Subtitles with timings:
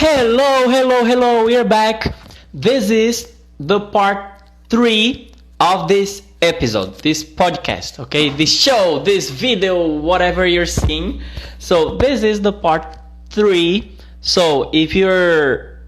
[0.00, 1.44] Hello, hello, hello.
[1.44, 2.14] We're back.
[2.54, 5.30] This is the part three
[5.60, 8.30] of this episode, this podcast, okay?
[8.30, 11.20] This show, this video, whatever you're seeing.
[11.58, 12.96] So this is the part
[13.28, 13.94] three.
[14.22, 15.84] So if you're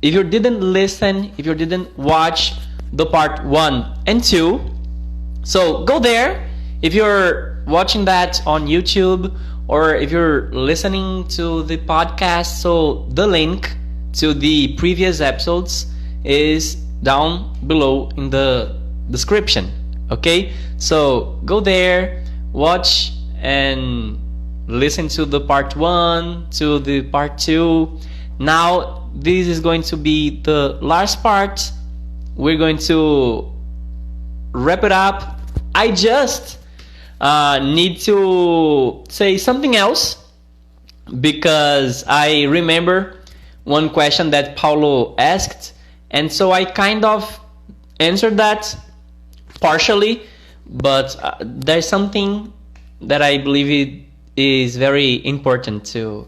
[0.00, 2.54] if you didn't listen, if you didn't watch
[2.94, 4.58] the part one and two,
[5.44, 6.48] so go there.
[6.80, 9.36] If you're watching that on YouTube
[9.70, 13.72] or if you're listening to the podcast, so the link
[14.14, 15.86] to the previous episodes
[16.24, 16.74] is
[17.04, 18.76] down below in the
[19.12, 19.70] description.
[20.10, 24.18] Okay, so go there, watch, and
[24.66, 27.96] listen to the part one, to the part two.
[28.40, 31.70] Now, this is going to be the last part.
[32.34, 33.52] We're going to
[34.50, 35.38] wrap it up.
[35.76, 36.59] I just
[37.20, 40.16] uh, need to say something else
[41.20, 43.20] because I remember
[43.64, 45.74] one question that Paulo asked,
[46.10, 47.38] and so I kind of
[47.98, 48.74] answered that
[49.60, 50.22] partially,
[50.66, 52.52] but uh, there's something
[53.02, 54.04] that I believe it
[54.36, 56.26] is very important to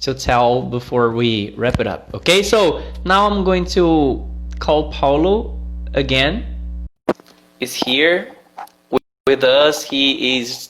[0.00, 2.12] to tell before we wrap it up.
[2.12, 4.28] Okay, so now I'm going to
[4.58, 5.58] call Paulo
[5.94, 6.44] again.
[7.60, 8.33] Is here
[9.26, 9.82] with us.
[9.82, 10.68] He is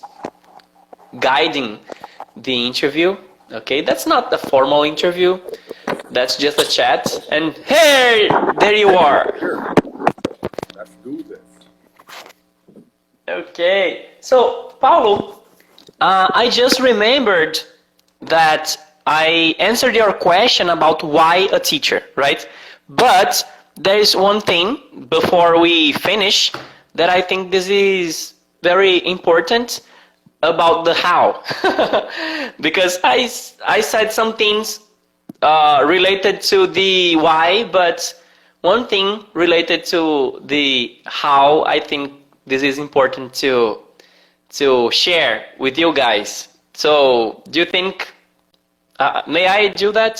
[1.18, 1.80] guiding
[2.36, 3.16] the interview.
[3.50, 5.40] Okay, that's not a formal interview.
[6.12, 7.04] That's just a chat.
[7.32, 8.28] And hey,
[8.60, 9.74] there you are.
[10.76, 11.40] Let's do this.
[13.28, 15.42] Okay, so Paulo,
[16.00, 17.58] uh, I just remembered
[18.20, 22.48] that I answered your question about why a teacher, right?
[22.88, 23.42] But
[23.74, 26.52] there is one thing before we finish
[26.94, 28.33] that I think this is
[28.64, 29.82] very important
[30.42, 31.26] about the how.
[32.60, 33.30] because I,
[33.76, 34.80] I said some things
[35.42, 37.98] uh, related to the why, but
[38.62, 42.12] one thing related to the how, I think
[42.46, 43.80] this is important to
[44.60, 46.48] to share with you guys.
[46.74, 48.12] So, do you think?
[49.00, 50.14] Uh, may I do that?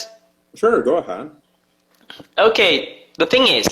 [0.54, 1.30] Sure, go ahead.
[2.36, 3.06] Okay.
[3.16, 3.68] The thing is,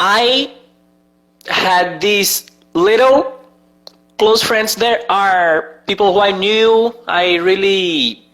[0.00, 0.50] I
[1.46, 3.40] had these little
[4.18, 4.74] close friends.
[4.74, 6.94] There are people who I knew.
[7.06, 8.28] I really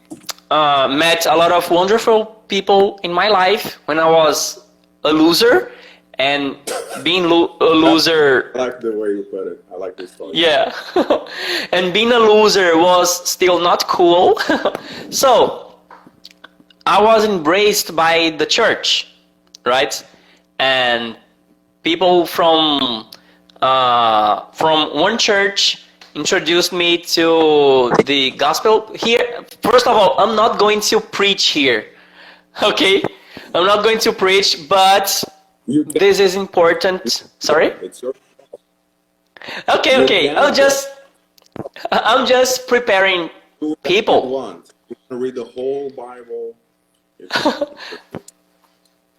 [0.50, 4.64] uh, met a lot of wonderful people in my life when I was
[5.04, 5.72] a loser,
[6.18, 6.56] and
[7.02, 9.64] being lo- a loser I like the way you put it.
[9.72, 10.32] I like this story.
[10.34, 10.72] yeah.
[11.72, 14.38] and being a loser was still not cool.
[15.10, 15.78] so
[16.86, 19.08] I was embraced by the church,
[19.64, 19.94] right?
[20.58, 21.18] And
[21.82, 23.10] people from
[23.64, 29.44] uh, from one church introduced me to the gospel here.
[29.62, 31.86] First of all, I'm not going to preach here.
[32.62, 33.02] Okay?
[33.52, 35.06] I'm not going to preach, but
[35.66, 37.02] this is important.
[37.40, 37.72] Sorry?
[39.76, 40.28] Okay, okay.
[40.30, 40.86] I'll just
[41.90, 43.30] I'm just preparing
[43.82, 44.22] People.
[44.22, 44.72] You want.
[44.88, 46.54] You can read the whole Bible.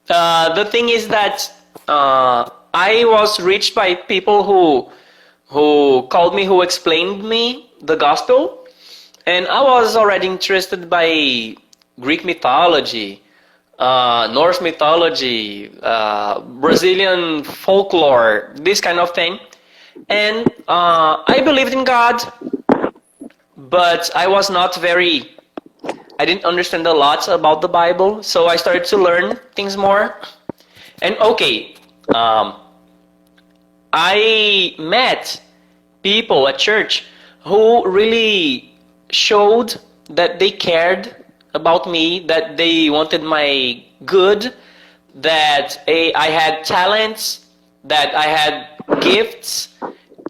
[0.08, 1.52] Uh, the thing is that
[1.88, 4.92] uh, I was reached by people who
[5.48, 8.68] who called me, who explained me the gospel,
[9.26, 11.56] and I was already interested by
[12.02, 13.24] Greek mythology,
[13.80, 19.40] uh, Norse mythology, uh, Brazilian folklore, this kind of thing,
[20.10, 22.20] and uh, I believed in God,
[23.56, 25.32] but I was not very
[26.20, 30.20] I didn't understand a lot about the Bible, so I started to learn things more.
[31.02, 31.76] And okay,
[32.14, 32.65] um,
[33.96, 35.42] I met
[36.04, 37.06] people at church
[37.46, 38.76] who really
[39.10, 39.80] showed
[40.10, 41.24] that they cared
[41.54, 44.54] about me, that they wanted my good,
[45.16, 47.46] that I had talents,
[47.86, 49.70] that I had gifts,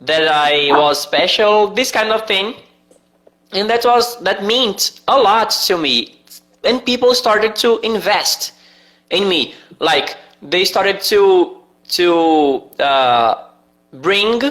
[0.02, 2.54] that I was special, this kind of thing.
[3.52, 6.22] And that was that meant a lot to me.
[6.64, 8.54] And people started to invest
[9.10, 9.56] in me.
[9.80, 13.45] Like they started to to uh,
[14.02, 14.42] bring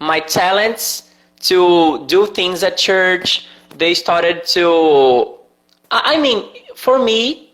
[0.00, 1.10] my talents
[1.40, 3.46] to do things at church
[3.76, 5.34] they started to
[5.90, 6.44] i mean
[6.74, 7.52] for me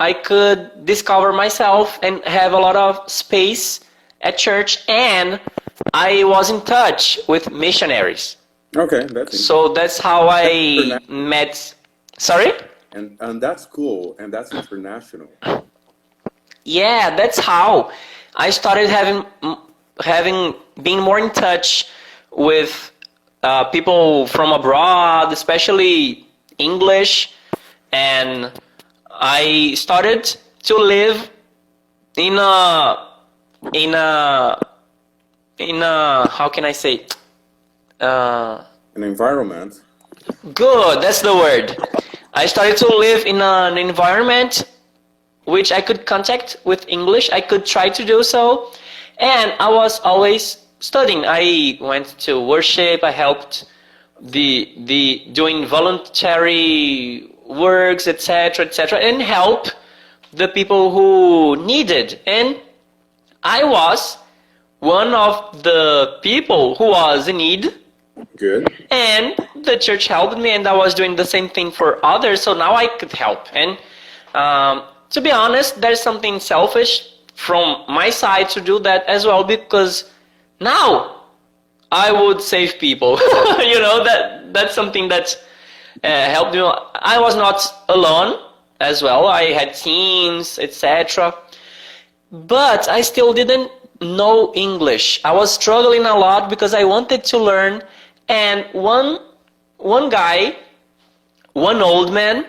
[0.00, 3.80] i could discover myself and have a lot of space
[4.22, 5.40] at church and
[5.94, 8.36] i was in touch with missionaries
[8.76, 11.74] okay, that's so that's how I met.
[12.18, 12.52] Sorry?
[12.96, 15.28] and and that's cool and that's international.
[16.64, 17.92] Yeah, that's how
[18.34, 19.24] I started having
[20.00, 21.88] having being more in touch
[22.30, 22.92] with
[23.42, 26.26] uh, people from abroad, especially
[26.58, 27.32] English,
[27.92, 28.52] and
[29.10, 30.24] I started
[30.64, 31.30] to live
[32.16, 33.08] in a
[33.72, 34.58] in a
[35.58, 37.06] in a how can I say
[38.00, 38.64] uh,
[38.94, 39.82] An environment.
[40.54, 41.76] good that's the word.
[42.34, 44.64] I started to live in an environment
[45.44, 47.30] which I could contact with English.
[47.30, 48.72] I could try to do so
[49.18, 51.24] and I was always studying.
[51.26, 53.02] I went to worship.
[53.02, 53.64] I helped
[54.20, 59.68] the the doing voluntary works etc etc and help
[60.32, 62.20] the people who needed.
[62.26, 62.56] And
[63.42, 64.18] I was
[64.80, 67.74] one of the people who was in need.
[68.36, 68.72] Good.
[68.90, 72.54] and the church helped me and i was doing the same thing for others so
[72.54, 73.46] now i could help.
[73.52, 73.78] And
[74.34, 79.44] um, to be honest there's something selfish from my side to do that as well
[79.44, 80.10] because
[80.60, 81.22] now
[81.92, 83.16] i would save people.
[83.72, 85.26] You know that that's something that
[86.02, 86.60] uh, helped me
[87.14, 88.40] i was not alone
[88.80, 89.26] as well.
[89.26, 91.34] I had teams etc
[92.32, 95.20] but I still didn't know English.
[95.24, 97.82] I was struggling a lot because I wanted to learn.
[98.28, 99.18] And one
[99.78, 100.56] one guy,
[101.52, 102.46] one old man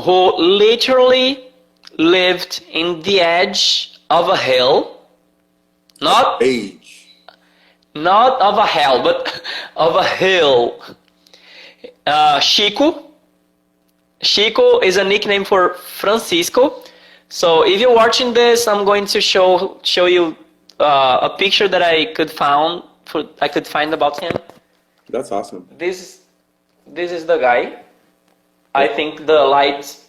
[0.00, 1.50] who literally
[1.98, 5.00] lived in the edge of a hill,
[6.00, 7.08] not Age.
[7.94, 9.42] not of a hell, but
[9.76, 10.80] of a hill.
[12.06, 13.02] Uh, Chico.
[14.22, 16.82] Chico is a nickname for Francisco.
[17.28, 20.36] So if you're watching this, I'm going to show show you
[20.80, 24.32] uh, a picture that I could found for I could find about him.
[25.10, 25.68] That's awesome.
[25.76, 26.20] This
[26.86, 27.82] this is the guy.
[28.74, 30.02] I think the light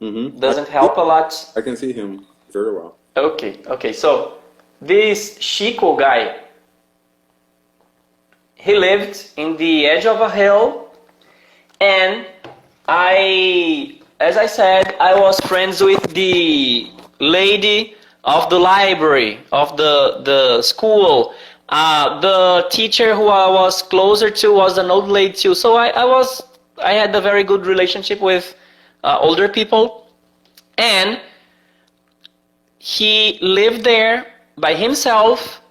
[0.00, 0.38] Mm-hmm.
[0.38, 1.32] doesn't help a lot.
[1.56, 2.98] I can see him very well.
[3.16, 3.92] Okay, okay.
[3.92, 4.38] So
[4.80, 6.36] this Chico guy,
[8.56, 10.90] he lived in the edge of a hill,
[11.80, 12.26] and
[12.88, 16.90] I, as I said, I was friends with the
[17.20, 17.94] lady
[18.24, 21.34] of the library of the the school.
[21.68, 25.54] Uh, the teacher who I was closer to was an old lady too.
[25.54, 26.42] So I, I was
[26.82, 28.56] I had a very good relationship with
[29.04, 30.10] uh, older people,
[30.78, 31.20] and
[32.84, 34.26] he lived there
[34.58, 35.62] by himself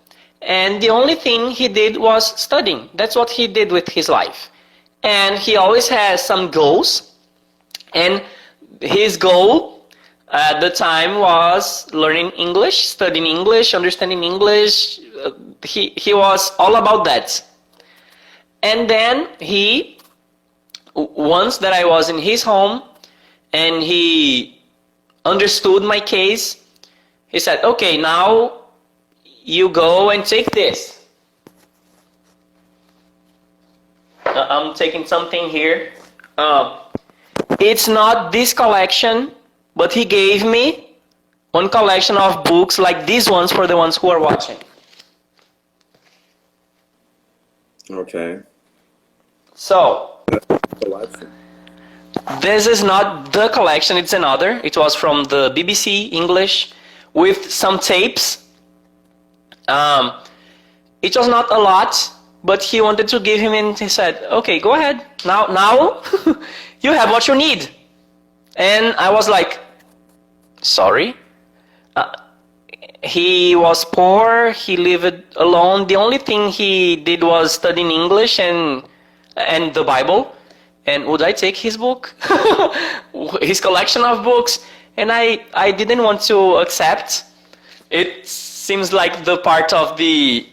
[0.41, 2.89] and the only thing he did was studying.
[2.95, 4.49] That's what he did with his life.
[5.03, 7.13] And he always has some goals
[7.93, 8.23] and
[8.81, 9.85] his goal
[10.31, 14.99] at the time was learning english studying english understanding english.
[15.23, 15.33] Uh,
[15.63, 17.45] he, he was all about that.
[18.63, 19.99] And then he
[20.95, 22.81] once that i was in his home
[23.51, 24.59] and he
[25.25, 26.62] understood my case
[27.33, 28.61] he said, okay, now
[29.43, 31.03] you go and take this.
[34.25, 35.91] Uh, I'm taking something here.
[36.37, 36.83] Uh,
[37.59, 39.31] it's not this collection,
[39.75, 40.95] but he gave me
[41.51, 44.57] one collection of books like these ones for the ones who are watching.
[47.89, 48.39] Okay.
[49.55, 50.19] So,
[52.41, 54.61] This is not the collection, it's another.
[54.63, 56.73] It was from the BBC English
[57.13, 58.47] with some tapes.
[59.67, 60.13] Um,
[61.01, 62.11] it was not a lot,
[62.43, 65.05] but he wanted to give him and he said, okay, go ahead.
[65.25, 66.01] Now, now
[66.81, 67.69] you have what you need.
[68.55, 69.59] And I was like,
[70.61, 71.15] sorry.
[71.95, 72.11] Uh,
[73.03, 75.87] he was poor, he lived alone.
[75.87, 78.83] The only thing he did was studying English and,
[79.35, 80.35] and the Bible
[80.85, 82.13] and would I take his book,
[83.41, 84.65] his collection of books?
[84.97, 87.25] And I, I didn't want to accept.
[87.89, 90.47] It seems like the part of the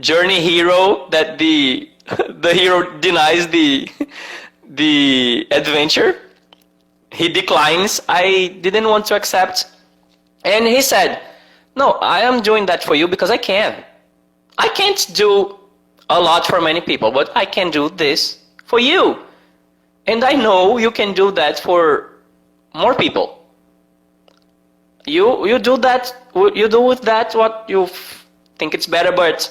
[0.00, 1.88] journey hero that the
[2.40, 3.88] the hero denies the
[4.68, 6.16] the adventure.
[7.10, 8.00] He declines.
[8.08, 9.66] I didn't want to accept,
[10.44, 11.20] and he said,
[11.76, 13.84] "No, I am doing that for you because I can.
[14.58, 15.58] I can't do
[16.08, 19.18] a lot for many people, but I can do this for you."
[20.06, 22.18] And I know you can do that for
[22.74, 23.41] more people.
[25.06, 27.88] You you do that you do with that what you
[28.58, 29.50] think it's better, but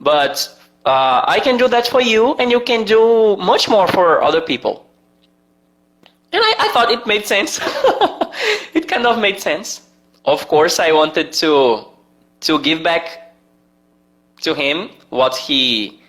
[0.00, 4.22] but uh, I can do that for you, and you can do much more for
[4.22, 4.86] other people.
[6.32, 7.60] And I, I thought it made sense.
[8.74, 9.82] it kind of made sense.
[10.24, 11.84] Of course, I wanted to
[12.40, 13.34] to give back
[14.42, 16.00] to him what he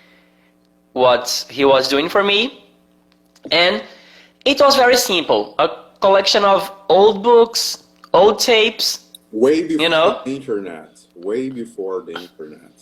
[0.94, 2.66] what he was doing for me
[3.52, 3.84] and
[4.46, 5.70] it was very simple a
[6.00, 7.81] collection of old books
[8.14, 10.22] old tapes Way before you know?
[10.26, 11.00] the internet.
[11.16, 12.76] Way before the internet.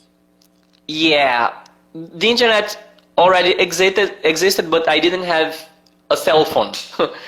[0.88, 2.68] yeah the internet
[3.18, 5.52] already existed existed but i didn't have
[6.10, 6.72] a cell phone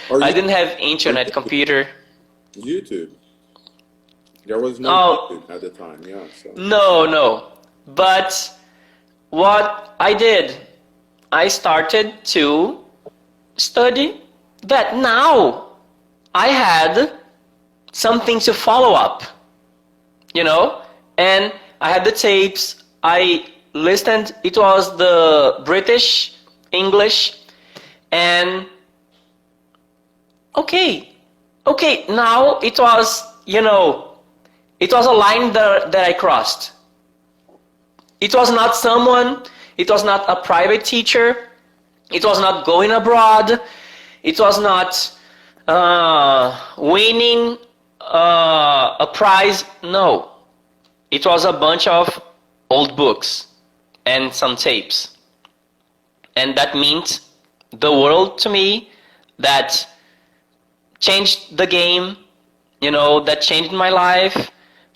[0.09, 1.87] Or i didn't have internet computer
[2.57, 3.11] YouTube.
[4.45, 5.27] There was no Oh.
[5.31, 5.99] YouTube at the time.
[6.03, 6.25] Yeah.
[6.41, 6.51] So.
[6.57, 7.25] No, no.
[7.87, 8.29] But
[9.29, 10.57] what I did,
[11.31, 12.83] I started to
[13.55, 14.07] study
[14.67, 14.97] that.
[14.97, 15.67] Now
[16.35, 17.13] I had
[17.91, 19.23] something to follow up,
[20.33, 20.81] you know,
[21.17, 22.83] and I had the tapes.
[23.03, 24.35] I listened.
[24.43, 26.35] It was the British
[26.71, 27.37] English,
[28.11, 28.65] and
[30.55, 31.13] okay,
[31.67, 32.05] okay.
[32.07, 34.17] Now it was, you know,
[34.79, 36.73] it was a line that, that I crossed.
[38.19, 39.43] It was not someone,
[39.77, 41.49] it was not a private teacher,
[42.11, 43.61] it was not going abroad,
[44.23, 45.17] it was not
[45.67, 47.57] uh, winning
[48.01, 49.63] uh, a prize.
[49.83, 50.31] No,
[51.11, 52.21] it was a bunch of
[52.69, 53.47] old books
[54.05, 55.17] and some tapes.
[56.35, 57.19] And that meant
[57.71, 58.89] the world to me,
[59.39, 59.87] that
[60.99, 62.17] changed the game,
[62.79, 64.51] you know, that changed my life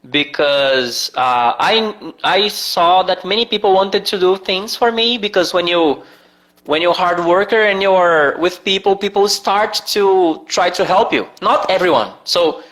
[0.10, 5.54] because uh, I I saw that many people wanted to do things for me because
[5.54, 6.04] when you
[6.66, 11.28] when you're hard worker and you're with people, people start to try to help you.
[11.42, 12.14] Not everyone.
[12.24, 12.64] So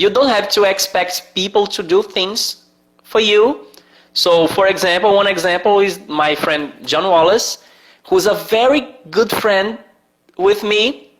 [0.00, 2.64] you don't have to expect people to do things
[3.02, 3.66] for you.
[4.14, 7.62] So for example, one example is my friend John Wallace,
[8.08, 9.78] who's a very good friend
[10.38, 11.10] with me.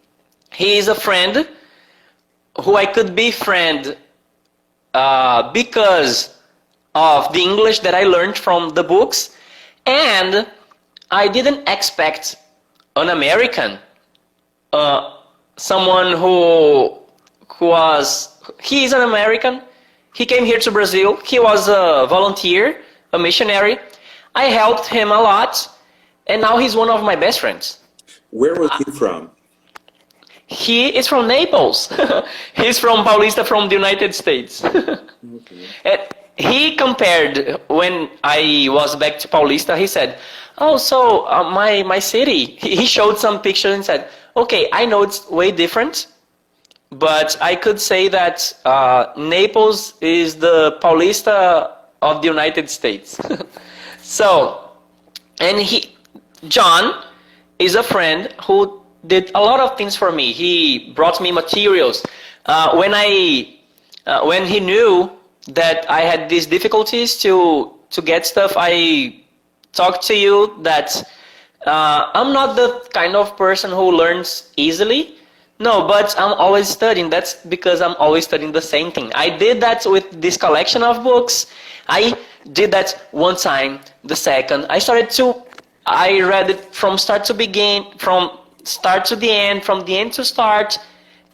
[0.52, 1.46] He is a friend
[2.62, 3.96] who I could befriend
[4.94, 6.38] uh, because
[6.94, 9.36] of the English that I learned from the books,
[9.86, 10.46] and
[11.10, 12.36] I didn't expect
[12.96, 13.78] an American,
[14.72, 15.18] uh,
[15.56, 16.98] someone who
[17.56, 18.29] who was
[18.62, 19.62] he is an American.
[20.14, 21.16] He came here to Brazil.
[21.24, 22.80] He was a volunteer,
[23.12, 23.78] a missionary.
[24.34, 25.68] I helped him a lot,
[26.26, 27.80] and now he's one of my best friends.
[28.30, 29.30] Where was he from?
[30.46, 31.92] He is from Naples.
[32.54, 34.64] He's from Paulista from the United States.
[34.64, 36.00] And
[36.36, 39.78] he compared when I was back to Paulista.
[39.78, 40.18] He said,
[40.58, 44.86] "Oh, so uh, my my city." He he showed some pictures and said, "Okay, I
[44.86, 46.08] know it's way different,
[46.90, 53.18] but I could say that uh, Naples is the Paulista of the United States."
[54.02, 54.70] so,
[55.40, 55.94] and he,
[56.48, 57.02] John,
[57.58, 60.32] is a friend who did a lot of things for me.
[60.32, 62.04] He brought me materials.
[62.46, 63.56] Uh, when I,
[64.06, 65.10] uh, when he knew
[65.48, 69.20] that I had these difficulties to to get stuff, I
[69.72, 71.02] talked to you that
[71.66, 75.16] uh, I'm not the kind of person who learns easily.
[75.60, 77.10] No, but I'm always studying.
[77.10, 79.12] That's because I'm always studying the same thing.
[79.14, 81.46] I did that with this collection of books.
[81.86, 82.16] I
[82.52, 84.64] did that one time, the second.
[84.70, 85.42] I started to,
[85.84, 90.14] I read it from start to begin, from start to the end, from the end
[90.14, 90.78] to start,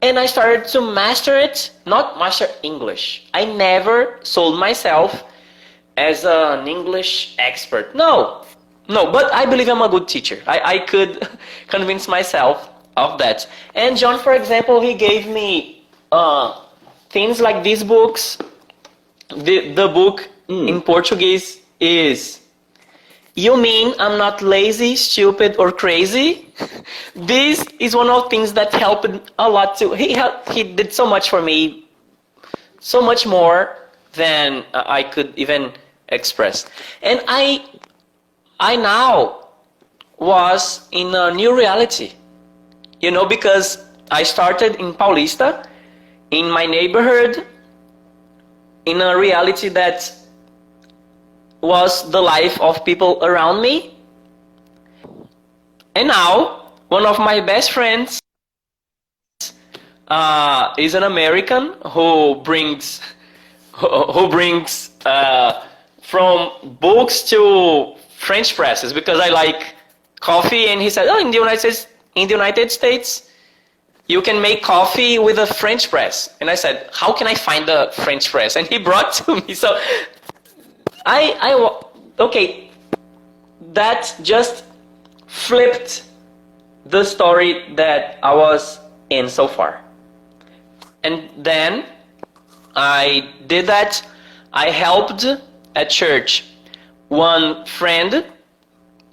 [0.03, 1.71] and I started to master it.
[1.87, 3.29] Not master English.
[3.33, 5.23] I never sold myself
[5.97, 7.95] as an English expert.
[7.95, 8.45] No,
[8.89, 10.43] no, but I believe I'm a good teacher.
[10.49, 11.29] I, I could
[11.69, 13.49] convince myself of that.
[13.75, 16.61] And John, for example, he gave me uh,
[17.11, 18.39] things like these books.
[19.29, 22.41] The, the book in Portuguese is
[23.35, 26.55] You mean I'm not lazy, stupid, or crazy?
[27.15, 29.07] this is one of the things that helped
[29.39, 29.93] a lot too.
[29.93, 31.87] He helped, he did so much for me,
[32.81, 33.77] so much more
[34.15, 35.73] than uh, I could even
[36.09, 36.67] express.
[37.03, 37.65] And I,
[38.59, 39.49] I now
[40.19, 42.13] was in a new reality,
[43.07, 45.65] you know, because I started in Paulista,
[46.33, 47.47] in my neighborhood,
[48.85, 50.13] in a reality that
[51.61, 53.95] was the life of people around me.
[55.95, 58.19] And now, one of my best friends
[60.09, 63.01] uh, is an American who brings
[64.17, 65.65] who brings uh,
[66.03, 69.77] from books to French presses because I like
[70.19, 71.87] coffee, and he said, "Oh, in the United States,
[72.17, 73.31] in the United States,
[74.09, 77.67] you can make coffee with a French press." And I said, "How can I find
[77.67, 79.55] the French press?" And he brought to me.
[79.55, 79.79] So
[81.07, 81.51] I, I,
[82.19, 82.71] okay,
[83.73, 84.65] that just
[85.27, 86.05] flipped
[86.87, 88.81] the story that I was
[89.11, 89.81] in so far.
[91.05, 91.85] And then
[92.75, 94.03] I did that.
[94.53, 95.25] I helped
[95.75, 96.45] at church
[97.09, 98.25] one friend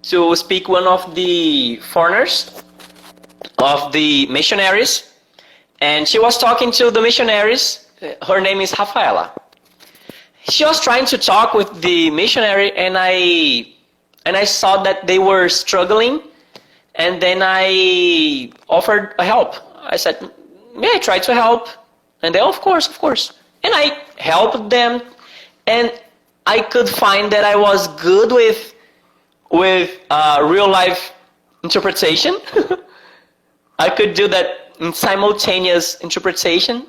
[0.03, 2.62] to speak one of the foreigners
[3.63, 4.93] of the missionaries.
[5.81, 7.87] And she was talking to the missionaries.
[8.27, 9.33] Her name is Rafaela
[10.49, 13.65] she was trying to talk with the missionary and i
[14.25, 16.21] and i saw that they were struggling
[16.95, 20.17] and then i offered a help i said
[20.75, 21.69] may i try to help
[22.23, 23.23] And they, of course, of course.
[23.65, 23.85] And I
[24.17, 25.01] helped them,
[25.67, 25.91] and
[26.47, 28.73] I could find that I was good with
[29.51, 31.11] with uh, real life
[31.63, 32.33] interpretation.
[33.79, 36.87] I could do that in simultaneous interpretation,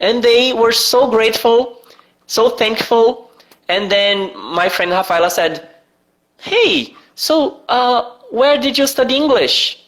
[0.00, 1.82] and they were so grateful,
[2.26, 3.30] so thankful.
[3.68, 5.68] And then my friend Rafaela said,
[6.38, 9.84] "Hey, so uh, where did you study English?"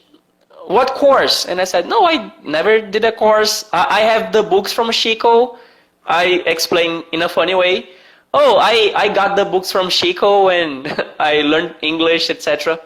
[0.67, 1.47] what course?
[1.47, 3.69] And I said, no, I never did a course.
[3.73, 5.59] I, I have the books from Chico.
[6.07, 7.91] I explained in a funny way.
[8.35, 10.87] Oh, I, I got the books from Chico and
[11.19, 12.81] I learned English, etc.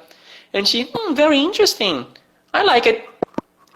[0.52, 2.06] And she, hmm, very interesting.
[2.52, 3.08] I like it.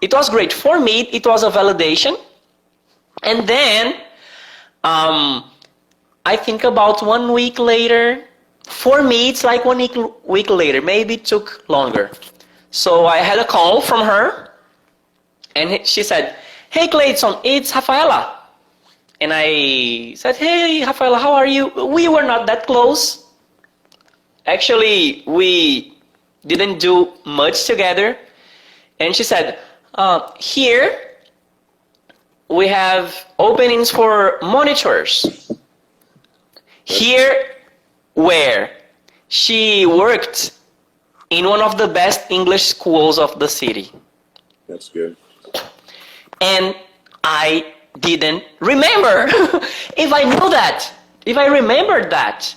[0.01, 0.51] It was great.
[0.53, 2.19] For me, it was a validation.
[3.23, 3.95] And then,
[4.83, 5.49] um,
[6.25, 8.23] I think about one week later,
[8.67, 10.81] for me, it's like one week, week later.
[10.81, 12.11] Maybe it took longer.
[12.71, 14.51] So I had a call from her,
[15.55, 16.35] and she said,
[16.69, 18.41] Hey Clayton, it's Rafaela.
[19.21, 21.67] And I said, Hey Rafaela, how are you?
[21.85, 23.25] We were not that close.
[24.45, 25.97] Actually, we
[26.45, 28.17] didn't do much together.
[28.99, 29.59] And she said,
[29.95, 31.15] uh, Here
[32.49, 35.51] we have openings for monitors.
[36.83, 37.55] Here
[38.13, 38.71] where
[39.27, 40.51] she worked
[41.29, 43.91] in one of the best English schools of the city.
[44.67, 45.17] That's good.
[46.41, 46.75] And
[47.23, 49.25] I didn't remember.
[49.97, 50.91] if I knew that,
[51.25, 52.55] if I remembered that,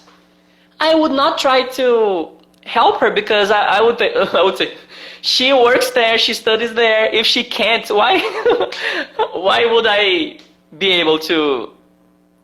[0.81, 2.31] I would not try to
[2.65, 4.01] help her because I, I would
[4.35, 4.77] I would say,
[5.23, 7.07] she works there, she studies there.
[7.07, 8.19] If she can't, why,
[9.33, 10.39] why would I
[10.77, 11.73] be able to,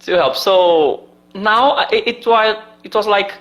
[0.00, 0.36] to help?
[0.36, 3.32] So now it, it was, it was like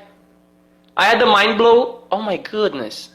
[0.96, 2.04] I had the mind blow.
[2.12, 3.10] Oh my goodness.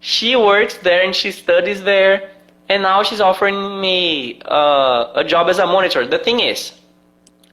[0.00, 2.30] She works there and she studies there,
[2.68, 6.06] and now she's offering me uh, a job as a monitor.
[6.06, 6.72] The thing is,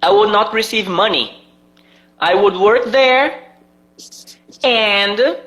[0.01, 1.47] I would not receive money.
[2.19, 3.56] I would work there,
[4.63, 5.38] and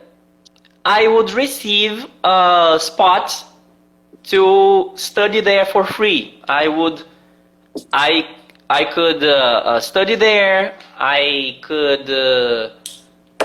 [0.84, 3.44] I would receive a spot
[4.24, 6.40] to study there for free.
[6.48, 7.02] I would,
[7.92, 8.28] I,
[8.68, 10.74] I could uh, uh, study there.
[10.98, 12.08] I could.
[12.10, 12.70] Uh,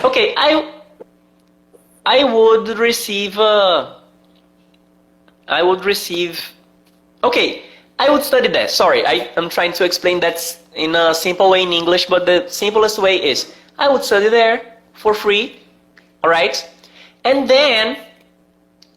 [0.04, 0.80] okay, I
[2.06, 3.95] I would receive uh,
[5.47, 6.39] I would receive
[7.23, 7.63] okay,
[7.99, 8.67] I would study there.
[8.67, 10.39] Sorry, I'm trying to explain that
[10.73, 14.78] in a simple way in English, but the simplest way is I would study there
[14.93, 15.60] for free,
[16.23, 16.67] all right?
[17.23, 17.97] And then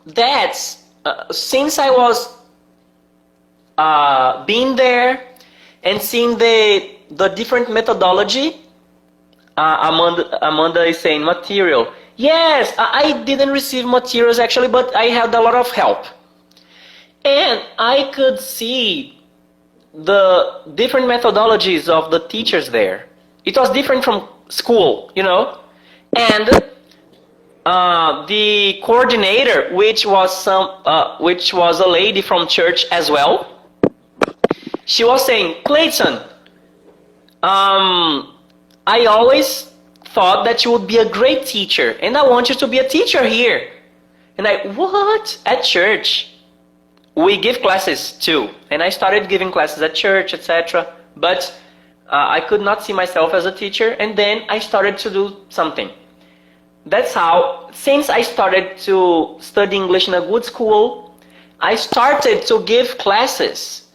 [0.06, 2.36] that's uh, since I was
[3.78, 5.26] uh, being there
[5.82, 8.62] and seeing the the different methodology
[9.56, 11.92] uh, Amanda, Amanda is saying material.
[12.16, 16.06] Yes, I didn't receive materials actually, but I had a lot of help.
[17.24, 19.18] And I could see
[19.94, 23.08] the different methodologies of the teachers there.
[23.44, 25.60] It was different from school, you know?
[26.16, 26.48] And
[27.64, 33.68] uh, the coordinator, which was some, uh, which was a lady from church as well,
[34.84, 36.14] she was saying, Clayton,
[37.42, 38.34] um,
[38.86, 39.72] I always
[40.06, 42.88] thought that you would be a great teacher, and I want you to be a
[42.88, 43.70] teacher here.
[44.38, 45.40] And I, what?
[45.46, 46.30] At church?
[47.14, 50.94] We give classes too, and I started giving classes at church, etc.
[51.16, 51.54] But
[52.06, 55.36] uh, I could not see myself as a teacher, and then I started to do
[55.48, 55.90] something.
[56.86, 61.14] That's how, since I started to study English in a good school,
[61.60, 63.86] I started to give classes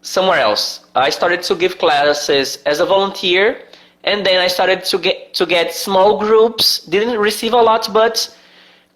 [0.00, 0.86] somewhere else.
[0.94, 3.62] I started to give classes as a volunteer
[4.04, 6.80] and then I started to get to get small groups.
[6.86, 8.36] Didn't receive a lot, but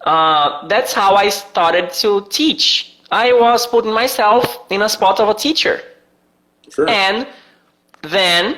[0.01, 2.97] uh, that's how I started to teach.
[3.11, 5.81] I was putting myself in a spot of a teacher,
[6.69, 6.89] Sure.
[6.89, 7.25] and
[8.01, 8.57] then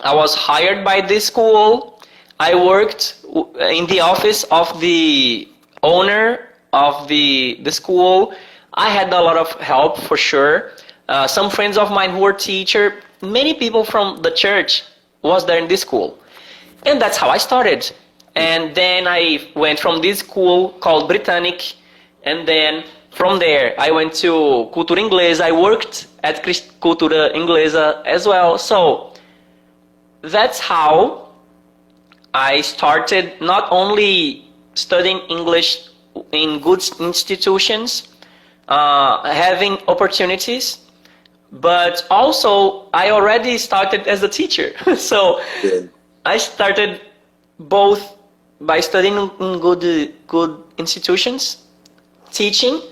[0.00, 1.99] I was hired by this school.
[2.40, 3.16] I worked
[3.60, 5.46] in the office of the
[5.82, 8.32] owner of the the school.
[8.72, 10.72] I had a lot of help for sure.
[11.06, 12.84] Uh, some friends of mine who were teacher,
[13.20, 14.84] many people from the church
[15.20, 16.18] was there in this school.
[16.86, 17.92] And that's how I started.
[18.34, 21.74] And then I went from this school called Britannic,
[22.22, 24.32] and then from there I went to
[24.72, 25.42] Cultura Inglesa.
[25.42, 26.42] I worked at
[26.80, 28.56] Cultura Inglesa as well.
[28.56, 29.12] So
[30.22, 31.19] that's how
[32.34, 35.88] I started not only studying English
[36.32, 38.08] in good institutions,
[38.68, 40.78] uh, having opportunities,
[41.52, 44.72] but also I already started as a teacher.
[44.96, 45.40] so.
[46.24, 47.00] I started
[47.58, 48.16] both
[48.60, 51.64] by studying in good good institutions,
[52.30, 52.82] teaching,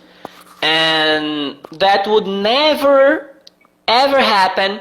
[0.63, 3.35] and that would never
[3.87, 4.81] ever happen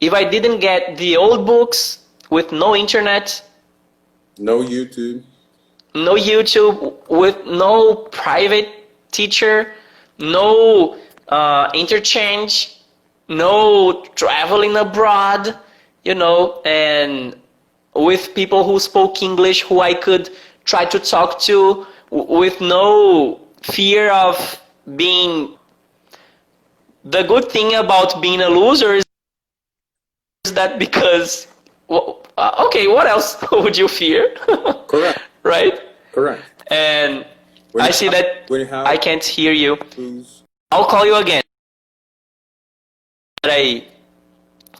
[0.00, 1.98] if I didn't get the old books
[2.30, 3.42] with no internet,
[4.40, 5.22] No YouTube.
[5.94, 8.68] no YouTube, with no private
[9.12, 9.74] teacher,
[10.18, 10.96] no
[11.28, 12.80] uh, interchange,
[13.28, 15.58] no traveling abroad,
[16.04, 17.36] you know, and
[17.94, 20.30] with people who spoke English who I could
[20.64, 24.36] try to talk to with no fear of
[24.96, 25.56] being.
[27.04, 29.04] The good thing about being a loser is
[30.52, 31.46] that because,
[31.90, 34.32] well, uh, okay, what else would you fear?
[34.86, 35.18] Correct.
[35.42, 35.74] right?
[36.12, 36.42] Correct.
[36.70, 37.26] And
[37.72, 39.76] When I see have- that when you have I can't hear you.
[39.96, 41.42] who's I'll call you again.
[43.42, 43.84] What I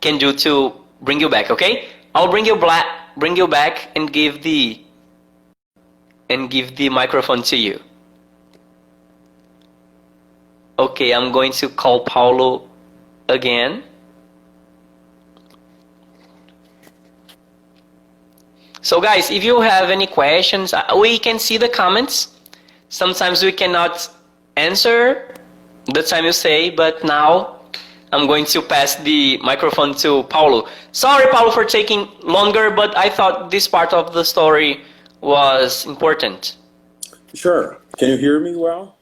[0.00, 1.88] can do to bring you back, okay?
[2.14, 4.80] I'll bring you black, bring you back, and give the
[6.30, 7.80] and give the microphone to you.
[10.78, 12.68] Okay, I'm going to call Paulo
[13.28, 13.82] again.
[18.82, 22.38] So guys, if you have any questions, uh, we can see the comments.
[22.88, 24.08] Sometimes we cannot
[24.56, 25.34] answer
[25.92, 27.60] the time you say, but now
[28.12, 30.66] I'm going to pass the microphone to Paulo.
[30.92, 34.82] Sorry, Paulo, for taking longer, but I thought this part of the story
[35.20, 36.56] was important.
[37.34, 37.78] Sure.
[37.98, 38.96] Can you hear me well?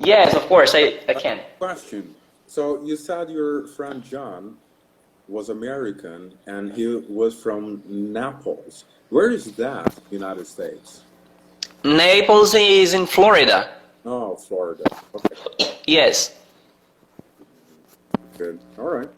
[0.00, 1.40] Yes, of course, I, I can.
[1.58, 2.14] Question.
[2.46, 4.56] So you said your friend John
[5.32, 8.84] was American and he was from Naples.
[9.08, 11.02] Where is that, United States?
[11.84, 13.70] Naples is in Florida.
[14.04, 14.84] Oh, Florida.
[15.14, 16.36] Okay, Yes.
[18.38, 18.58] good.
[18.78, 19.08] All right.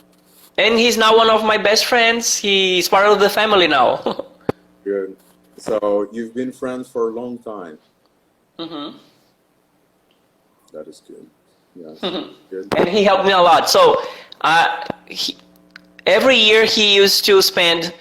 [0.56, 2.36] And he's now one of my best friends.
[2.38, 3.90] He's part of the family now.
[4.84, 5.16] Good.
[5.56, 7.78] So you've been friends for a long time.
[8.58, 8.90] hmm
[10.72, 11.26] That is good.
[11.74, 11.98] Yes.
[12.50, 12.68] Good.
[12.76, 13.68] and he helped me a lot.
[13.70, 14.00] So
[14.42, 15.36] uh, he,
[16.06, 17.94] every year he used to spend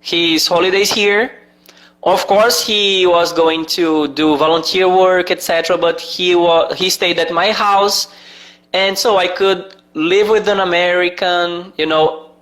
[0.00, 1.32] his holidays here.
[2.02, 5.78] Of course, he was going to do volunteer work, etc.
[5.78, 8.08] But he wa- he stayed at my house,
[8.72, 12.32] and so I could live with an American, you know,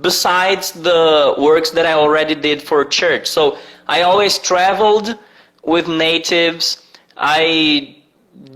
[0.00, 3.28] besides the works that I already did for church.
[3.28, 5.16] So I always traveled
[5.62, 6.82] with natives.
[7.16, 7.98] I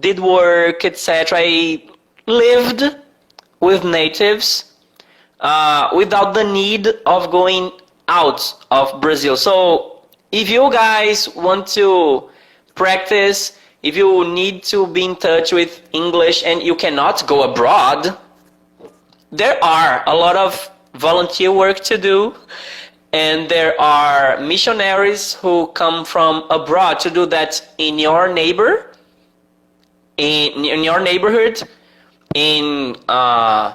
[0.00, 1.38] did work, etc.
[1.40, 1.84] I
[2.26, 2.96] lived
[3.60, 4.69] with natives
[5.40, 7.72] uh, without the need of going
[8.08, 9.36] out of Brazil.
[9.36, 12.28] So if you guys want to
[12.74, 18.16] practice, if you need to be in touch with English and you cannot go abroad,
[19.32, 22.34] there are a lot of volunteer work to do
[23.12, 28.92] and there are missionaries who come from abroad to do that in your neighbor
[30.16, 31.62] in, in your neighborhood
[32.34, 33.74] in uh,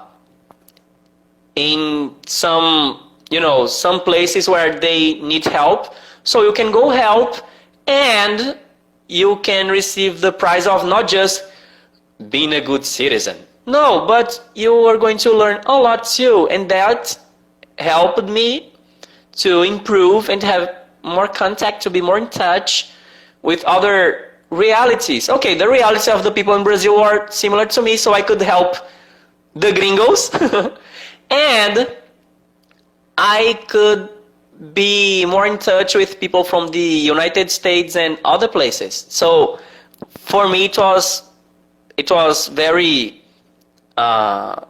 [1.56, 5.94] in some you know some places where they need help.
[6.24, 7.36] So you can go help
[7.88, 8.58] and
[9.08, 11.46] you can receive the prize of not just
[12.30, 13.38] being a good citizen.
[13.66, 16.48] No but you are going to learn a lot too.
[16.50, 17.18] And that
[17.78, 18.74] helped me
[19.34, 22.92] to improve and have more contact to be more in touch
[23.42, 25.30] with other realities.
[25.30, 28.42] Okay the reality of the people in brazil are similar to me so i could
[28.42, 28.76] help
[29.56, 30.30] the gringos
[31.30, 31.96] and
[33.18, 34.10] i could
[34.74, 39.60] be more in touch with people from the united states and other places so
[40.10, 41.30] for me it was
[41.98, 43.22] it was very
[43.98, 44.66] uh,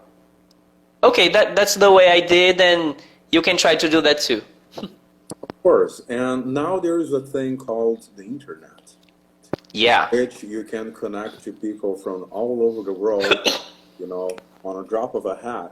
[1.03, 2.95] okay that that's the way i did and
[3.31, 4.41] you can try to do that too
[5.43, 6.01] Of course.
[6.09, 8.93] And now there is a thing called the internet,
[9.73, 13.25] yeah which you can connect to people from all over the world,
[13.99, 14.29] you know,
[14.63, 15.71] on a drop of a hat.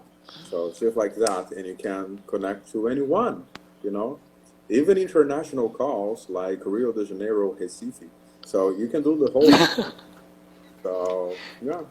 [0.49, 3.45] So just like that, and you can connect to anyone,
[3.83, 4.19] you know,
[4.69, 8.07] even international calls like Rio de Janeiro, Recife.
[8.45, 9.51] So you can do the whole.
[10.83, 11.81] so yeah,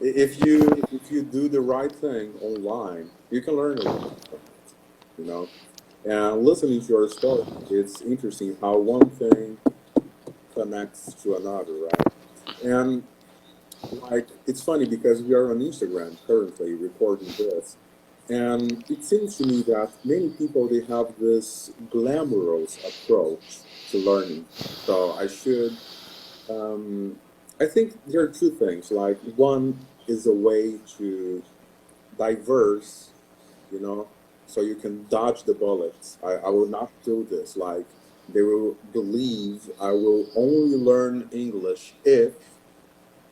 [0.00, 4.18] if you if you do the right thing online, you can learn a lot.
[4.32, 4.40] it,
[5.18, 5.48] You know,
[6.04, 9.58] and listening to your story, it's interesting how one thing
[10.54, 12.12] connects to another, right?
[12.64, 13.04] And
[14.10, 17.76] like it's funny because we are on Instagram currently recording this,
[18.28, 23.58] and it seems to me that many people they have this glamorous approach
[23.90, 24.44] to learning.
[24.50, 25.76] So I should,
[26.50, 27.18] um,
[27.60, 28.90] I think there are two things.
[28.90, 31.42] Like one is a way to
[32.18, 33.10] diverse,
[33.70, 34.08] you know,
[34.46, 36.18] so you can dodge the bullets.
[36.24, 37.56] I, I will not do this.
[37.56, 37.86] Like
[38.28, 42.34] they will believe I will only learn English if